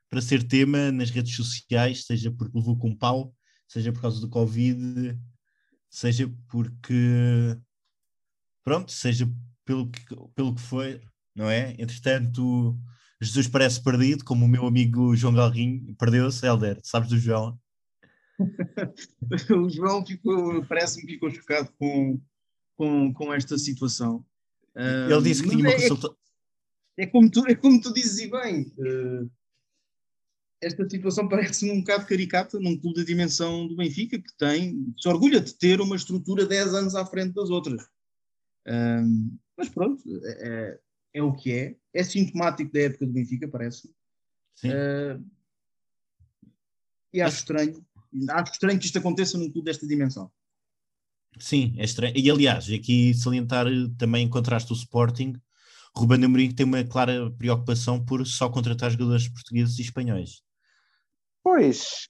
[0.09, 3.35] para ser tema nas redes sociais, seja porque levou com pau,
[3.67, 5.17] seja por causa do Covid,
[5.89, 7.57] seja porque
[8.63, 9.29] pronto, seja
[9.65, 10.01] pelo que,
[10.35, 11.01] pelo que foi,
[11.35, 11.75] não é?
[11.79, 12.79] Entretanto,
[13.21, 17.59] Jesus parece perdido, como o meu amigo João Galrinho perdeu-se, Helder, sabes do João?
[19.55, 22.19] o João ficou, parece-me que ficou chocado com,
[22.75, 24.25] com, com esta situação.
[24.75, 26.15] Ele disse que tinha uma é, consulta.
[26.97, 28.73] É, é, como tu, é como tu dizes e bem.
[28.77, 29.29] Uh,
[30.61, 35.07] esta situação parece-me um bocado caricata num clube da dimensão do Benfica, que tem, se
[35.07, 37.85] orgulha de ter uma estrutura 10 anos à frente das outras.
[38.67, 40.79] Um, mas pronto, é,
[41.15, 41.75] é, o que é.
[41.93, 43.93] É sintomático da época do Benfica, parece-me.
[44.65, 45.23] Uh,
[47.13, 47.85] e acho estranho.
[48.29, 50.31] Acho estranho que isto aconteça num clube desta dimensão.
[51.39, 52.13] Sim, é estranho.
[52.15, 53.65] E aliás, aqui salientar
[53.97, 55.33] também em contraste o Sporting,
[55.95, 60.41] Ruben Amorim tem uma clara preocupação por só contratar jogadores portugueses e espanhóis.
[61.43, 62.07] Pois,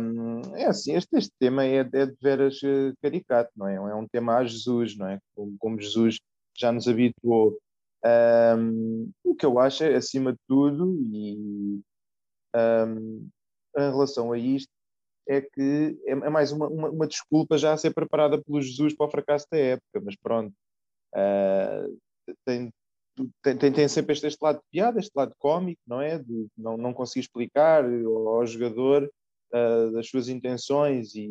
[0.00, 3.74] hum, é assim, este, este tema é, é, de veras eh, caricato, não é?
[3.74, 5.18] É um tema a Jesus, não é?
[5.34, 6.20] Como, como Jesus
[6.56, 7.58] já nos habituou.
[8.04, 11.80] Um, o que eu acho é, acima de tudo, e
[12.54, 13.28] um,
[13.76, 14.70] em relação a isto,
[15.28, 18.94] é que é, é mais uma, uma, uma, desculpa já a ser preparada pelo Jesus
[18.94, 20.54] para o fracasso da época, mas pronto,
[21.14, 21.98] uh,
[22.44, 22.70] tem,
[23.42, 26.18] tem, tem, tem, sempre este, este, lado de piada, este lado cómico, não é?
[26.18, 29.10] De não, não conseguir explicar ao, ao jogador
[29.52, 31.26] uh, das suas intenções e,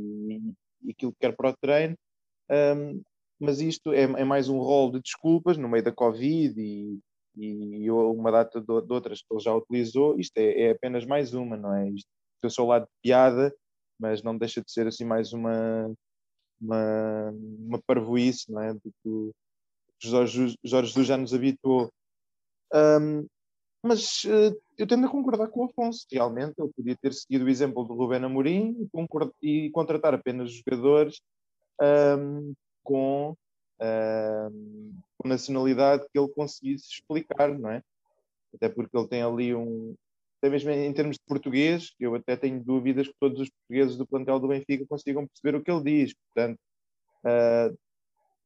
[0.83, 1.95] e, aquilo que quer para o treino.
[2.49, 3.01] Um,
[3.39, 6.99] mas isto é, é, mais um rol de desculpas no meio da Covid e,
[7.35, 10.19] e uma data de, de, outras que ele já utilizou.
[10.19, 11.89] Isto é, é, apenas mais uma, não é?
[11.89, 12.07] Isto
[12.41, 13.53] tem o seu lado de piada,
[13.99, 15.93] mas não deixa de ser assim mais uma,
[16.59, 18.73] uma, uma parvoíce, não é?
[18.73, 19.31] Do que,
[19.99, 21.91] Jorge, Jorge Jesus já nos habituou.
[22.73, 23.27] Um,
[23.81, 26.05] mas uh, eu tendo a concordar com o Afonso.
[26.11, 28.89] Realmente, ele podia ter seguido o exemplo do Rubén Amorim
[29.41, 31.21] e, e contratar apenas jogadores
[31.79, 33.35] um, com,
[33.79, 37.81] um, com nacionalidade que ele conseguisse explicar, não é?
[38.55, 39.95] Até porque ele tem ali um.
[40.37, 44.05] Até mesmo em termos de português, eu até tenho dúvidas que todos os portugueses do
[44.05, 46.13] plantel do Benfica consigam perceber o que ele diz.
[46.13, 46.59] Portanto,
[47.25, 47.75] Uh,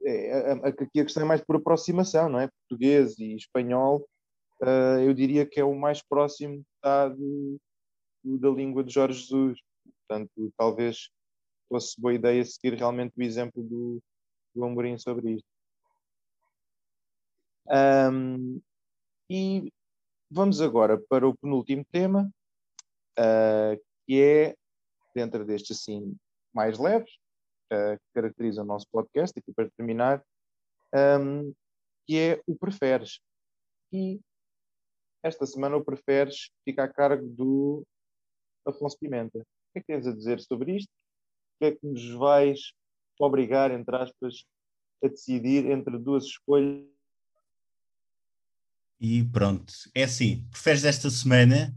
[0.05, 2.47] é, aqui a questão é mais por aproximação, não é?
[2.47, 4.07] Português e espanhol,
[4.61, 9.59] uh, eu diria que é o mais próximo da língua de Jorge Jesus.
[10.07, 11.09] Portanto, talvez
[11.67, 14.01] fosse boa ideia seguir realmente o exemplo do,
[14.55, 15.47] do Amorim sobre isto.
[17.67, 18.59] Um,
[19.29, 19.71] e
[20.29, 22.31] vamos agora para o penúltimo tema,
[23.17, 24.55] uh, que é,
[25.15, 26.15] dentro destes assim
[26.53, 27.11] mais leves,
[27.73, 30.23] uh, que caracteriza o nosso podcast, aqui para terminar,
[31.19, 31.53] um,
[32.05, 33.19] que é o preferes.
[33.91, 34.19] E
[35.23, 37.83] esta semana o preferes fica a cargo do
[38.65, 39.39] Afonso Pimenta.
[39.39, 40.89] O que é que tens a dizer sobre isto?
[40.89, 42.73] O que é que nos vais
[43.19, 44.45] obrigar, entre aspas,
[45.03, 46.98] a decidir entre duas escolhas
[48.99, 51.75] e pronto, é assim, preferes esta semana,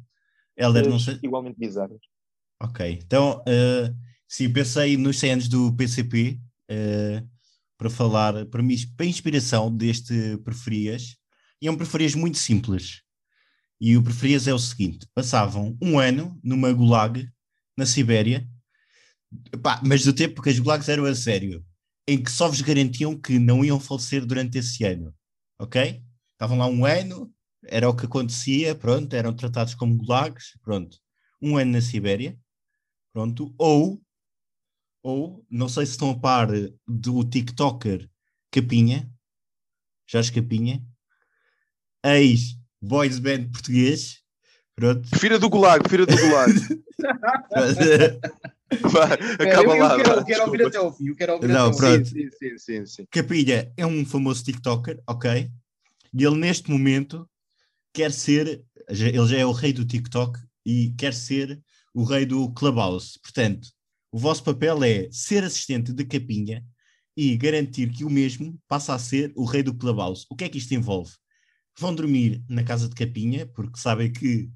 [0.57, 1.19] Helder, não sei...
[1.23, 2.01] Igualmente bizarras.
[2.61, 3.97] Ok, então, uh,
[4.29, 7.25] sim, pensei nos 100 anos do PCP, uh, eh,
[7.77, 11.17] para falar, para, mim, para inspiração deste Preferias,
[11.61, 13.03] e é um Preferias muito simples.
[13.81, 17.29] E o Preferias é o seguinte, passavam um ano numa gulag,
[17.77, 18.49] na Sibéria,
[19.63, 21.65] Pá, mas do tempo que as gulags eram a sério,
[22.07, 25.15] em que só vos garantiam que não iam falecer durante esse ano,
[25.59, 26.03] ok?
[26.43, 27.33] Estavam lá um ano,
[27.65, 30.99] era o que acontecia, pronto, eram tratados como gulags, pronto,
[31.41, 32.37] um ano na Sibéria,
[33.13, 34.03] pronto, ou,
[35.05, 36.49] ou, não sei se estão a par
[36.87, 38.11] do TikToker
[38.51, 39.09] Capinha,
[40.05, 40.85] Jorge Capinha,
[42.05, 44.21] ex-boys band português,
[44.75, 45.09] pronto.
[45.17, 46.53] Filha do gulag, filha do gulag.
[49.39, 49.97] acaba lá.
[49.97, 51.09] Eu quero, quero ouvir até ao fim.
[51.09, 52.09] Eu quero ouvir não, até pronto.
[52.09, 53.07] Sim, sim, sim, sim.
[53.11, 55.51] Capinha é um famoso TikToker, ok?
[56.15, 57.29] E ele, neste momento,
[57.93, 61.61] quer ser, ele já é o rei do TikTok e quer ser
[61.95, 63.19] o rei do Clubhouse.
[63.23, 63.69] Portanto,
[64.11, 66.65] o vosso papel é ser assistente de capinha
[67.17, 70.27] e garantir que o mesmo passa a ser o rei do Clubhouse.
[70.31, 71.13] O que é que isto envolve?
[71.79, 74.51] Vão dormir na casa de capinha, porque sabem que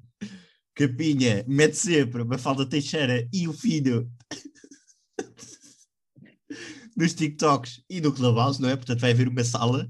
[0.75, 4.11] capinha mete sempre uma falda Teixeira e o filho
[6.95, 8.75] nos TikToks e no Clubhouse, não é?
[8.75, 9.89] Portanto, vai haver uma sala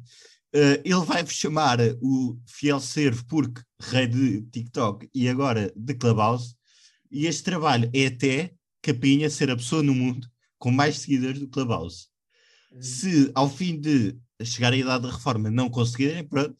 [0.55, 6.55] Uh, ele vai-vos chamar o fiel servo porque rei de TikTok e agora de Clubhouse.
[7.11, 10.27] E este trabalho é até Capinha ser a pessoa no mundo
[10.57, 12.07] com mais seguidores do Clubhouse.
[12.71, 12.81] Uhum.
[12.81, 16.55] Se ao fim de chegar à idade da reforma não conseguirem, pronto,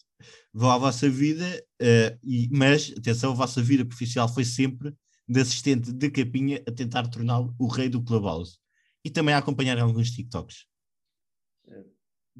[0.53, 1.45] vão à vossa vida,
[1.81, 4.93] uh, e, mas atenção, a vossa vida profissional foi sempre
[5.27, 8.57] de assistente de Capinha a tentar torná-lo o rei do Clubhouse.
[9.03, 10.65] E também a acompanhar alguns TikToks.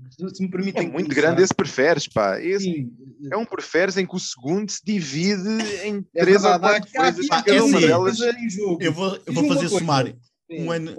[0.10, 0.88] Se me permitem.
[0.88, 2.42] É muito grande esse preferes, pá.
[2.42, 2.90] Esse
[3.32, 5.50] é um preferes em que o segundo se divide
[5.84, 7.28] em é três ou quatro coisas.
[7.28, 8.20] Pá, cada uma delas.
[8.80, 10.18] Eu vou, eu vou fazer sumário.
[10.50, 10.98] Um ano.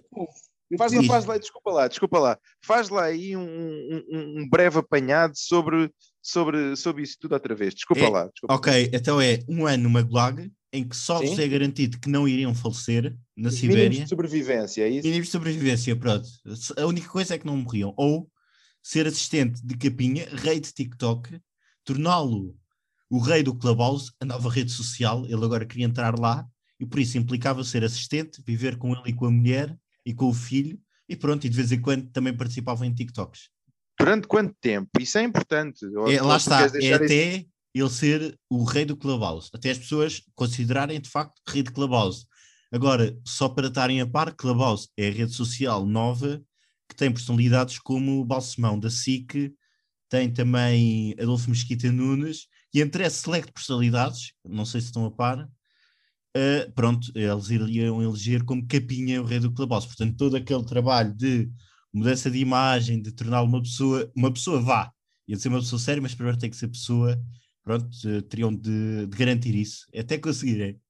[0.76, 2.38] Faz lá, faz lá, desculpa lá, desculpa lá.
[2.62, 5.90] Faz lá aí um, um, um breve apanhado sobre,
[6.22, 7.74] sobre, sobre isso tudo outra vez.
[7.74, 8.26] Desculpa é, lá.
[8.26, 12.10] Desculpa ok, então é um ano numa gulag em que só vos é garantido que
[12.10, 13.84] não iriam falecer na Os Sibéria.
[13.84, 15.06] Mínimos de sobrevivência, é isso?
[15.06, 16.28] Mínimos de sobrevivência, pronto.
[16.76, 17.94] A única coisa é que não morriam.
[17.96, 18.28] Ou
[18.82, 21.40] ser assistente de capinha, rei de TikTok,
[21.84, 22.56] torná-lo
[23.10, 26.46] o rei do Clubhouse, a nova rede social, ele agora queria entrar lá,
[26.78, 30.26] e por isso implicava ser assistente, viver com ele e com a mulher e com
[30.26, 33.48] o filho, e pronto, e de vez em quando também participava em TikToks.
[33.98, 34.88] Durante quanto tempo?
[35.00, 35.84] Isso é importante.
[36.06, 37.46] É, lá está, é até isso?
[37.74, 42.26] ele ser o rei do Clubhouse, até as pessoas considerarem de facto rei de Clubhouse.
[42.70, 46.42] Agora, só para estarem a par, Clubhouse é a rede social nova
[46.88, 49.54] que tem personalidades como Balsemão da SIC,
[50.08, 55.10] tem também Adolfo Mesquita Nunes, e entre essas select personalidades, não sei se estão a
[55.10, 59.86] par, uh, pronto, eles iriam eleger como capinha o rei do Clubhouse.
[59.86, 61.50] Portanto, todo aquele trabalho de
[61.92, 64.92] mudança de imagem, de torná-lo uma pessoa, uma pessoa vá,
[65.26, 67.20] ia ser uma pessoa séria, mas primeiro tem que ser pessoa,
[67.62, 70.80] pronto, uh, teriam de, de, garantir isso, até conseguirem.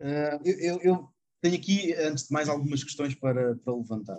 [0.00, 1.08] Uh, eu, eu,
[1.40, 4.18] tenho aqui, antes de mais, algumas questões para, para levantar.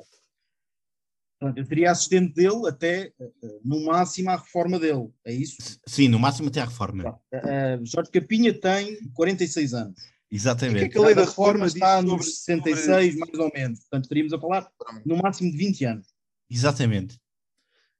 [1.55, 3.31] Eu seria assistente dele até, eh,
[3.63, 5.57] no máximo, à reforma dele, é isso?
[5.87, 7.19] Sim, no máximo até à reforma.
[7.33, 9.99] Uh, Jorge Capinha tem 46 anos.
[10.31, 10.79] Exatamente.
[10.79, 13.19] Que, é que a lei da reforma está nos sobre, 66, sobre...
[13.19, 13.79] mais ou menos.
[13.81, 14.69] Portanto, estaríamos a falar
[15.05, 16.07] no máximo de 20 anos.
[16.49, 17.19] Exatamente.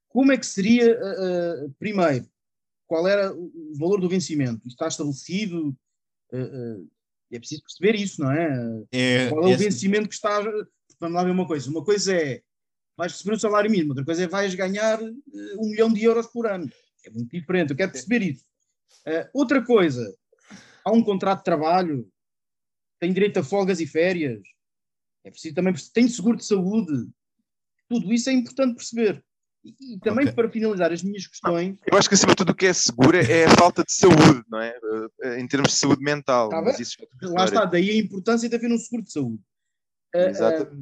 [0.08, 2.26] Como é que seria, uh, primeiro,
[2.86, 4.66] qual era o valor do vencimento?
[4.66, 5.76] Isto está estabelecido?
[6.32, 6.88] Uh,
[7.32, 8.84] é preciso perceber isso, não é?
[8.92, 10.40] é qual é, é o vencimento que está.
[11.00, 11.68] Vamos lá ver uma coisa.
[11.68, 12.42] Uma coisa é
[12.96, 15.14] vais receber o salário mínimo, outra coisa é vais ganhar uh,
[15.58, 16.70] um milhão de euros por ano.
[17.04, 18.44] É muito diferente, eu quero perceber isso.
[19.06, 20.14] Uh, outra coisa,
[20.84, 22.08] há um contrato de trabalho,
[22.98, 24.42] tem direito a folgas e férias,
[25.24, 27.08] é preciso também, tem seguro de saúde,
[27.88, 29.24] Tudo isso é importante perceber.
[29.64, 30.34] E, e também Ok.
[30.34, 33.16] para finalizar as minhas questões, Eu acho que acima de tudo o que é seguro
[33.16, 34.76] é a falta de saúde, não é?
[35.22, 36.48] Eh, Em termos de saúde mental.
[36.48, 36.82] Tá mas bem.
[36.82, 39.42] isso é lá está, daí a importância de haver um seguro de saúde.
[40.14, 40.62] Exato.
[40.72, 40.76] ah,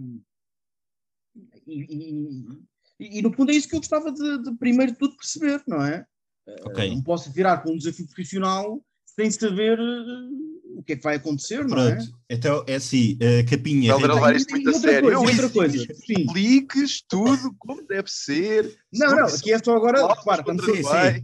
[1.67, 2.59] e, e-
[3.01, 5.63] e- e, no fundo é isso que eu gostava de, de primeiro de tudo perceber,
[5.67, 6.07] não é?
[6.49, 6.91] Ah, Ok.
[6.91, 10.29] Não posso virar com um desafio profissional sem saber ah,
[10.77, 11.95] o que é que vai acontecer, não é?
[11.97, 13.97] Pronto, então é assim, uh, Capinha.
[13.97, 15.09] Rei- levar isto muito a outra sério.
[15.13, 15.87] coisa, outra coisa.
[15.87, 16.15] que Sim.
[16.19, 18.77] Expliques tudo como deve ser.
[18.93, 21.23] Não, não, aqui é só agora, repara, estamos, Sim, contratuais.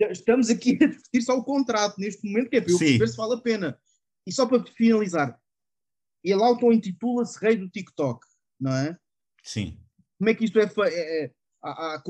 [0.12, 2.84] estamos aqui a discutir só o contrato neste momento, que é para eu Sim.
[2.84, 3.78] perceber se vale a pena.
[4.26, 5.38] E só para finalizar,
[6.22, 8.20] ele auto-intitula-se rei do TikTok,
[8.60, 8.96] não é?
[9.42, 9.78] Sim.
[10.20, 11.30] Como é que isto é, é- é-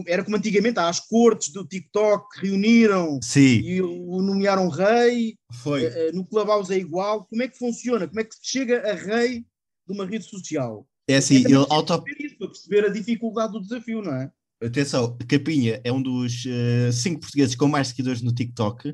[0.09, 5.85] era como antigamente, as cortes do TikTok que reuniram Sim, e o nomearam rei, foi.
[5.85, 7.25] eh, eh, no Clubhouse é igual.
[7.27, 8.09] Como é que funciona?
[8.09, 9.45] Como é que se chega a rei
[9.87, 10.85] de uma rede social?
[11.09, 12.03] É assim, É ele auto.
[12.03, 14.33] perceber isso, perceber a dificuldade do desafio, não é?
[14.61, 18.93] Atenção, Capinha é um dos eh, cinco portugueses com mais seguidores no TikTok.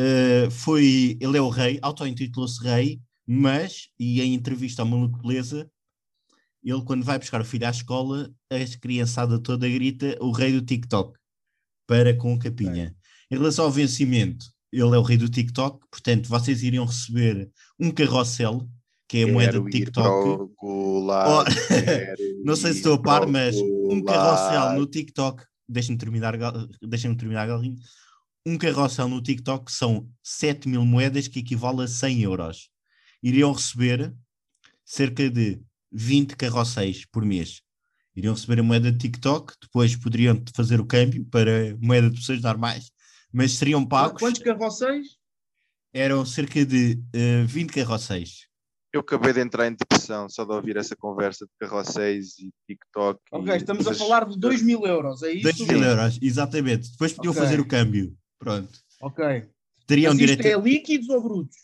[0.00, 5.70] Eh, foi, ele é o rei, auto-intitulou-se rei, mas, e em entrevista ao Maluco Beleza,
[6.62, 10.62] ele quando vai buscar o filho à escola, a criançada toda grita o rei do
[10.62, 11.18] TikTok
[11.86, 12.94] para com Capinha.
[13.30, 17.90] Em relação ao vencimento, ele é o rei do TikTok, portanto, vocês iriam receber um
[17.90, 18.68] carrossel,
[19.08, 20.54] que é a moeda do TikTok.
[20.56, 21.44] gulag, Oh,
[22.44, 26.38] Não sei se estou a par, mas um carrossel no TikTok, deixem-me terminar,
[26.82, 27.76] deixem-me terminar, Galinho.
[28.46, 32.70] Um carrossel no TikTok são 7 mil moedas, que equivale a 100 euros.
[33.22, 34.14] Iriam receber
[34.84, 35.60] cerca de
[35.92, 37.60] 20 carrosséis por mês.
[38.14, 42.40] Iriam receber a moeda de TikTok, depois poderiam fazer o câmbio para moeda de pessoas
[42.42, 42.90] normais,
[43.32, 45.16] mas seriam pagos, Quantos carrosséis?
[45.92, 48.48] eram cerca de eh, 20 carrosséis.
[48.92, 53.20] Eu acabei de entrar em depressão só de ouvir essa conversa de carrosséis e TikTok.
[53.30, 55.42] Ok, e estamos a coisas- falar de 2 mil euros, é isso?
[55.44, 56.90] 2 mil euros, exatamente.
[56.90, 57.42] Depois podiam Ok.
[57.42, 58.16] fazer o câmbio.
[58.38, 58.80] Pronto.
[59.00, 59.24] Ok.
[59.86, 60.58] Teriam Mas isto direito.
[60.58, 61.56] é líquidos ou brutos?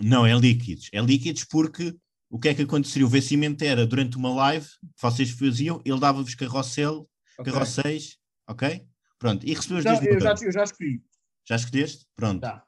[0.00, 0.88] Não, é líquidos.
[0.92, 1.94] É líquidos porque
[2.30, 3.06] o que é que aconteceria?
[3.06, 7.08] O vencimento era durante uma live que vocês faziam, ele dava-vos carrossel,
[7.38, 7.52] Ok.
[7.52, 8.16] carrosséis,
[8.48, 8.86] ok?
[9.18, 9.44] Pronto.
[9.46, 11.02] E recebeu os Então, dois eu, já, eu já escolhi.
[11.48, 12.06] Já escolheste?
[12.16, 12.40] Pronto.
[12.40, 12.64] Tá.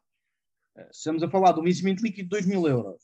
[0.76, 3.02] Eh, Estamos a falar do vencimento líquido de 2 mil euros.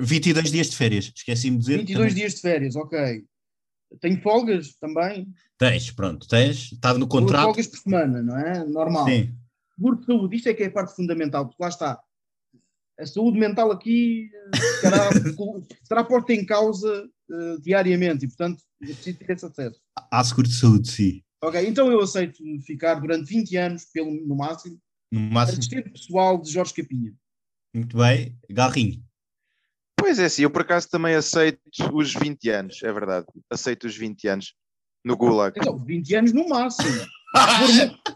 [0.00, 1.12] 22 dias de férias.
[1.14, 1.76] Esqueci-me de dizer.
[1.78, 2.14] 22 também.
[2.14, 3.24] dias de férias, ok.
[4.00, 5.28] Tenho folgas também.
[5.58, 6.26] Tens, pronto.
[6.26, 6.72] Tens.
[6.72, 7.44] Estava no Duas contrato.
[7.44, 8.64] folgas por semana, não é?
[8.64, 9.06] Normal.
[9.06, 9.34] Sim.
[9.76, 12.00] Seguro de saúde, isto é que é a parte fundamental, porque lá está.
[12.98, 14.28] A saúde mental aqui
[14.80, 15.10] será,
[15.82, 19.80] será posta em causa eh, diariamente e, portanto, eu preciso ter esse acesso.
[20.10, 21.22] Há seguro de saúde, sim.
[21.42, 24.78] Ok, então eu aceito ficar durante 20 anos, pelo, no máximo,
[25.12, 25.58] No máximo.
[25.58, 27.12] assistente pessoal de Jorge Capinha.
[27.74, 28.38] Muito bem.
[28.48, 29.02] Garrinho.
[29.98, 31.60] Pois é, sim, eu por acaso também aceito
[31.92, 33.26] os 20 anos, é verdade.
[33.50, 34.54] Aceito os 20 anos
[35.04, 35.58] no Gulag.
[35.58, 36.88] Então, 20 anos no máximo.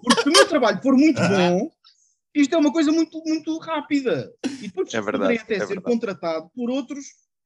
[0.02, 1.70] Porque se o meu trabalho for muito bom,
[2.34, 4.32] isto é uma coisa muito, muito rápida.
[4.60, 5.84] E depois É verdade, poderei até é ser verdade.
[5.86, 7.04] contratado por outros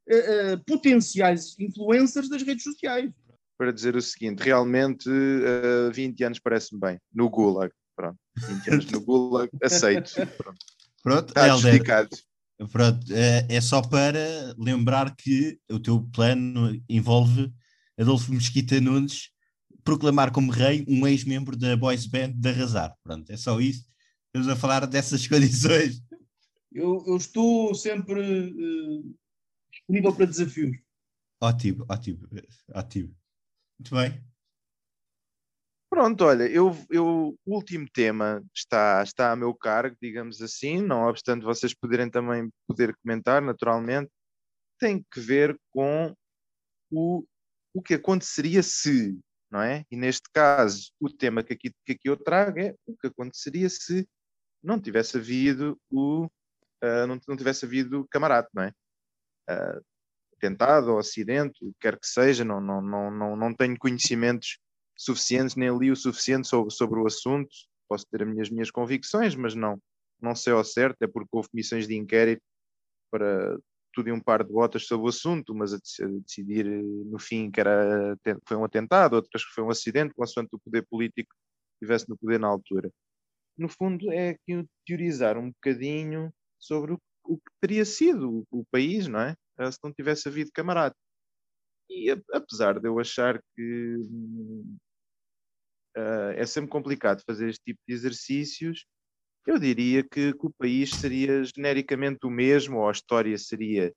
[0.08, 3.10] eh, eh, potenciais influencers das redes sociais.
[3.56, 6.98] Para dizer o seguinte, realmente eh, 20 anos parece-me bem.
[7.12, 7.72] No Gulag.
[7.94, 8.18] Pronto.
[8.36, 10.12] 20 anos no Gulag, aceito.
[10.14, 10.58] Pronto.
[11.02, 11.28] Pronto.
[11.28, 12.10] Está justificado.
[12.70, 17.52] Pronto, é, é só para lembrar que o teu plano envolve
[17.98, 19.30] Adolfo Mesquita Nunes
[19.84, 22.94] proclamar como rei um ex-membro da boys band de Arrasar.
[23.02, 23.84] Pronto, é só isso.
[24.34, 26.02] Estamos a falar dessas condições.
[26.72, 29.02] Eu, eu estou sempre eh,
[29.70, 30.74] disponível para desafios.
[31.38, 32.26] Ótimo, ótimo,
[32.74, 33.14] ótimo.
[33.78, 34.24] Muito bem.
[35.90, 41.06] Pronto, olha, eu, eu, o último tema está, está a meu cargo, digamos assim, não
[41.06, 44.10] obstante vocês poderem também poder comentar, naturalmente,
[44.78, 46.16] tem que ver com
[46.90, 47.22] o,
[47.74, 49.20] o que aconteceria se,
[49.50, 49.84] não é?
[49.90, 53.68] E neste caso, o tema que aqui, que aqui eu trago é o que aconteceria
[53.68, 54.08] se
[54.62, 56.28] não tivesse havido o
[56.82, 58.72] ah, não, não tivesse havido camarada, não é?
[59.48, 59.80] Ah,
[60.36, 64.58] atentado ou acidente, quer que seja, não, não, não, não, não tenho conhecimentos
[64.96, 67.50] suficientes, nem li o suficiente sobre, sobre o assunto.
[67.88, 69.78] Posso ter as minhas, minhas convicções, mas não,
[70.20, 72.42] não sei ao certo, é porque houve comissões de inquérito
[73.10, 73.58] para
[73.94, 76.82] tudo e um par de botas sobre o assunto, mas a, dec- a decidir eh,
[76.82, 78.16] no fim que era,
[78.48, 81.34] foi um atentado, outras que foi um acidente, consoante o poder político
[81.74, 82.90] estivesse no poder na altura.
[83.62, 84.36] No fundo, é
[84.86, 89.36] teorizar um bocadinho sobre o, o que teria sido o, o país, não é?
[89.58, 90.94] Eh, Se não tivesse havido camarada.
[91.90, 93.96] E a- apesar de eu achar que
[95.96, 98.84] ah, é sempre complicado fazer este tipo de exercícios,
[99.46, 103.92] eu diria que, que o país seria genericamente o mesmo, ou a história seria.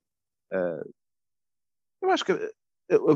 [0.52, 0.82] ah,
[2.02, 2.32] eu acho que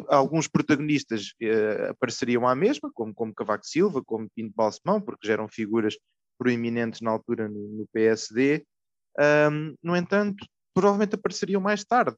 [0.08, 5.34] alguns protagonistas uh, apareceriam à mesma, como, como Cavaco Silva, como Pinto Balsemão, porque já
[5.34, 5.96] eram figuras
[6.40, 8.64] proeminentes na altura no, no PSD.
[9.18, 12.16] Um, no entanto, provavelmente apareceriam mais tarde.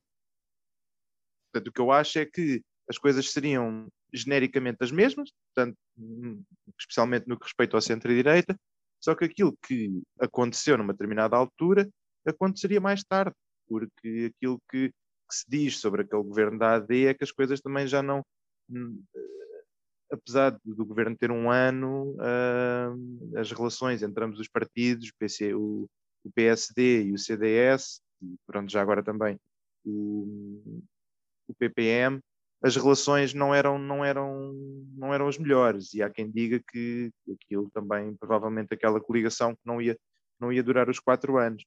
[1.52, 6.42] Portanto, o que eu acho é que as coisas seriam genericamente as mesmas, portanto, hum,
[6.78, 8.56] especialmente no que respeita ao centro-direita,
[9.00, 11.88] só que aquilo que aconteceu numa determinada altura
[12.24, 13.34] aconteceria mais tarde,
[13.66, 17.60] porque aquilo que, que se diz sobre aquele governo da AD é que as coisas
[17.60, 18.24] também já não.
[20.12, 25.54] Apesar do governo ter um ano, uh, as relações entre ambos os partidos, o, PC,
[25.54, 25.88] o,
[26.22, 29.38] o PSD e o CDS, e pronto, já agora também
[29.84, 30.82] o,
[31.48, 32.20] o PPM,
[32.62, 34.52] as relações não eram, não, eram,
[34.94, 35.92] não eram as melhores.
[35.94, 39.98] E há quem diga que aquilo também, provavelmente, aquela coligação que não ia,
[40.38, 41.64] não ia durar os quatro anos.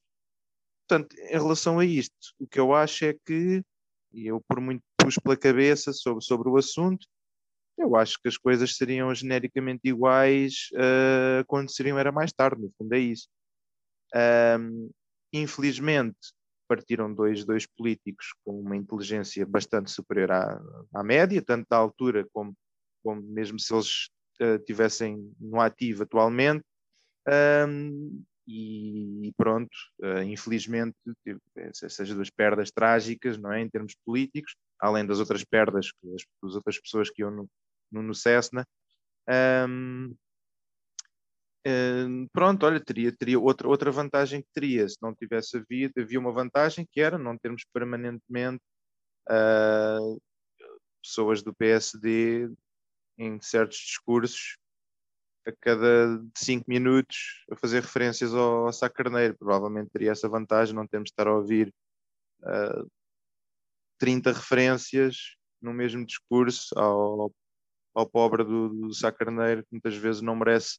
[0.88, 3.62] Portanto, em relação a isto, o que eu acho é que,
[4.14, 7.06] e eu por muito pus pela cabeça sobre, sobre o assunto,
[7.78, 12.72] eu acho que as coisas seriam genericamente iguais uh, quando seriam era mais tarde, no
[12.78, 13.28] fundo é isso.
[14.60, 14.90] Um,
[15.34, 16.18] infelizmente,
[16.68, 20.62] partiram dois, dois políticos com uma inteligência bastante superior à,
[20.94, 22.54] à média, tanto da altura como,
[23.04, 24.10] como mesmo se eles
[24.42, 26.64] uh, tivessem no ativo atualmente.
[27.68, 30.96] Um, e, pronto, uh, infelizmente,
[31.56, 36.22] essas duas perdas trágicas, não é, em termos políticos, além das outras perdas que as,
[36.44, 37.50] as outras pessoas que iam no,
[37.92, 38.68] no, no Cessna.
[39.68, 40.16] Um,
[41.68, 46.20] um, pronto, olha, teria, teria outra, outra vantagem que teria, se não tivesse havido, havia
[46.20, 48.62] uma vantagem que era não termos permanentemente
[49.30, 50.22] uh,
[51.02, 52.50] pessoas do PSD
[53.18, 54.58] em certos discursos
[55.48, 59.38] a cada cinco minutos a fazer referências ao, ao Sá Carneiro.
[59.38, 61.74] Provavelmente teria essa vantagem, não temos de estar a ouvir
[62.42, 62.90] uh,
[64.00, 67.32] 30 referências no mesmo discurso ao,
[67.96, 70.78] ao pobre do, do que muitas vezes não merece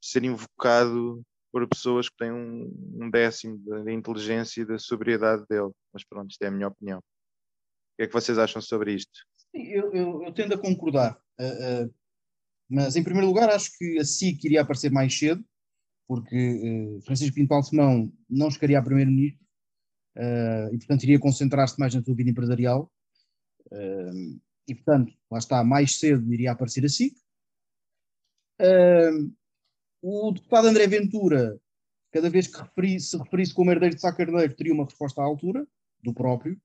[0.00, 1.22] ser invocado
[1.52, 2.72] por pessoas que têm um,
[3.02, 5.70] um décimo da inteligência e da sobriedade dele.
[5.92, 6.98] Mas pronto, isto é a minha opinião.
[6.98, 7.02] O
[7.98, 9.12] que é que vocês acham sobre isto?
[9.54, 11.20] Sim, eu, eu, eu tendo a concordar.
[11.38, 11.94] Uh, uh,
[12.70, 15.44] mas, em primeiro lugar, acho que a SIC iria aparecer mais cedo,
[16.08, 19.42] porque uh, Francisco Pinto Balsemão não chegaria a primeiro-ministro
[20.72, 22.92] e, portanto, iria concentrar-se mais na sua vida empresarial.
[24.68, 27.14] E, portanto, lá está, mais cedo iria aparecer a SIC.
[30.02, 31.58] o deputado André Ventura,
[32.12, 35.24] cada vez que referi, se referisse como herdeiro de Sá Carneiro, teria uma resposta à
[35.24, 35.66] altura,
[36.02, 36.60] do próprio,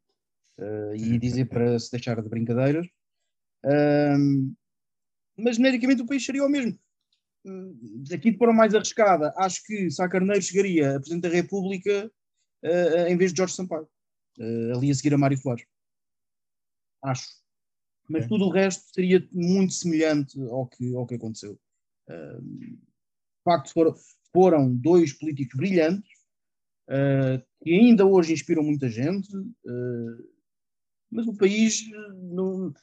[0.96, 2.88] e dizer para se deixar de brincadeiras
[5.38, 6.78] mas genericamente o país seria o mesmo.
[8.14, 12.12] Aqui de forma mais arriscada, acho que Sá Carneiro chegaria a Presidente da República
[12.64, 13.88] uh, em vez de Jorge Sampaio,
[14.40, 15.66] uh, ali a seguir a Mário Soares.
[17.04, 17.28] Acho.
[18.10, 18.28] Mas é.
[18.28, 21.60] tudo o resto seria muito semelhante ao que, ao que aconteceu.
[22.08, 22.80] Uh, de
[23.44, 23.96] facto, foram,
[24.32, 26.10] foram dois políticos brilhantes
[26.90, 30.30] uh, que ainda hoje inspiram muita gente, uh,
[31.12, 31.90] mas o país
[32.32, 32.74] não,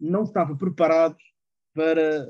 [0.00, 1.16] não estava preparado
[1.74, 2.28] para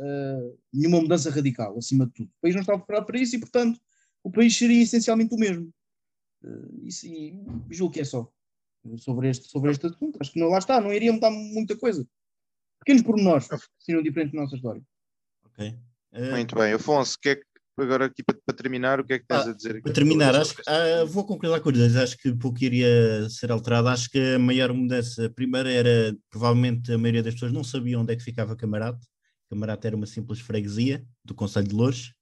[0.72, 2.28] nenhuma mudança radical, acima de tudo.
[2.28, 3.78] O país não estava preparado para isso e, portanto,
[4.22, 5.70] o país seria essencialmente o mesmo.
[6.82, 8.32] Isso, e julgo que é só
[8.98, 10.18] sobre este, sobre este assunto.
[10.20, 12.06] Acho que não, lá está, não iria mudar muita coisa.
[12.84, 14.82] Pequenos pormenores seriam diferentes da nossa história.
[15.46, 15.74] Ok.
[16.12, 16.30] Uh...
[16.32, 16.72] Muito bem.
[16.74, 17.42] Afonso, que é que,
[17.78, 19.82] agora aqui para, para, terminar, o que é que tens ah, a dizer?
[19.82, 23.88] Para terminar, acho que, ah, vou concordar com os acho que pouco iria ser alterado.
[23.88, 28.12] Acho que a maior mudança, primeiro era, provavelmente a maioria das pessoas não sabia onde
[28.12, 29.06] é que ficava Camarate,
[29.48, 32.12] Camarata era uma simples freguesia do Conselho de Louros.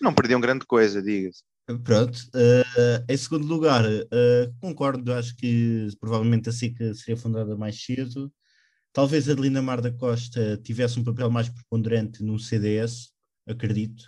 [0.00, 1.42] Não perdiam grande coisa, diga-se.
[1.84, 2.18] Pronto.
[2.34, 8.32] Uh, em segundo lugar, uh, concordo, acho que provavelmente a SICA seria fundada mais cedo.
[8.92, 13.10] Talvez a Adelina Mar da Costa tivesse um papel mais preponderante no CDS,
[13.46, 14.04] acredito.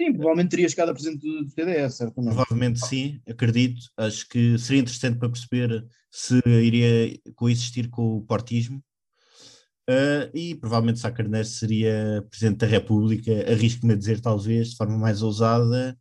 [0.00, 2.16] Sim, provavelmente teria chegado a presidente do CDS, certo?
[2.16, 2.34] Não?
[2.34, 3.82] Provavelmente sim, acredito.
[3.96, 8.82] Acho que seria interessante para perceber se iria coexistir com o portismo.
[9.88, 14.96] Uh, e provavelmente Sá Carneiro seria Presidente da República, arrisco-me a dizer talvez, de forma
[14.96, 15.98] mais ousada,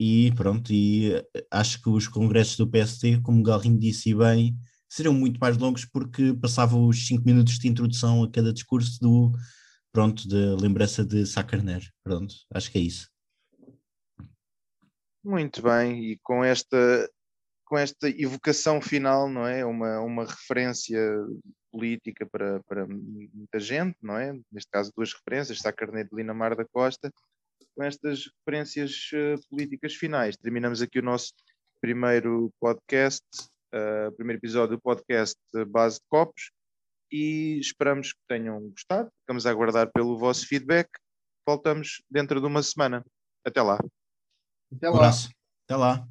[0.00, 1.12] e pronto, e
[1.50, 4.56] acho que os congressos do PST, como o Galrinho disse bem,
[4.92, 9.32] seriam muito mais longos porque passavam os 5 minutos de introdução a cada discurso do,
[9.90, 13.08] pronto, da lembrança de Sá Carneiro, pronto, acho que é isso.
[15.24, 17.10] Muito bem, e com esta,
[17.64, 19.64] com esta evocação final, não é?
[19.64, 21.00] Uma, uma referência
[21.70, 24.38] política para, para muita gente, não é?
[24.52, 27.10] Neste caso, duas referências, Sá Carneiro de Lina Mar da Costa,
[27.74, 30.36] com estas referências uh, políticas finais.
[30.36, 31.32] Terminamos aqui o nosso
[31.80, 33.24] primeiro podcast,
[33.74, 35.36] uh, primeiro episódio do podcast
[35.68, 36.50] Base de Copos.
[37.10, 39.10] e esperamos que tenham gostado.
[39.20, 40.88] Ficamos a aguardar pelo vosso feedback.
[41.46, 43.04] Voltamos dentro de uma semana.
[43.44, 43.78] Até lá.
[44.74, 44.98] Até Um lá.
[44.98, 45.30] abraço.
[45.66, 46.08] Até lá.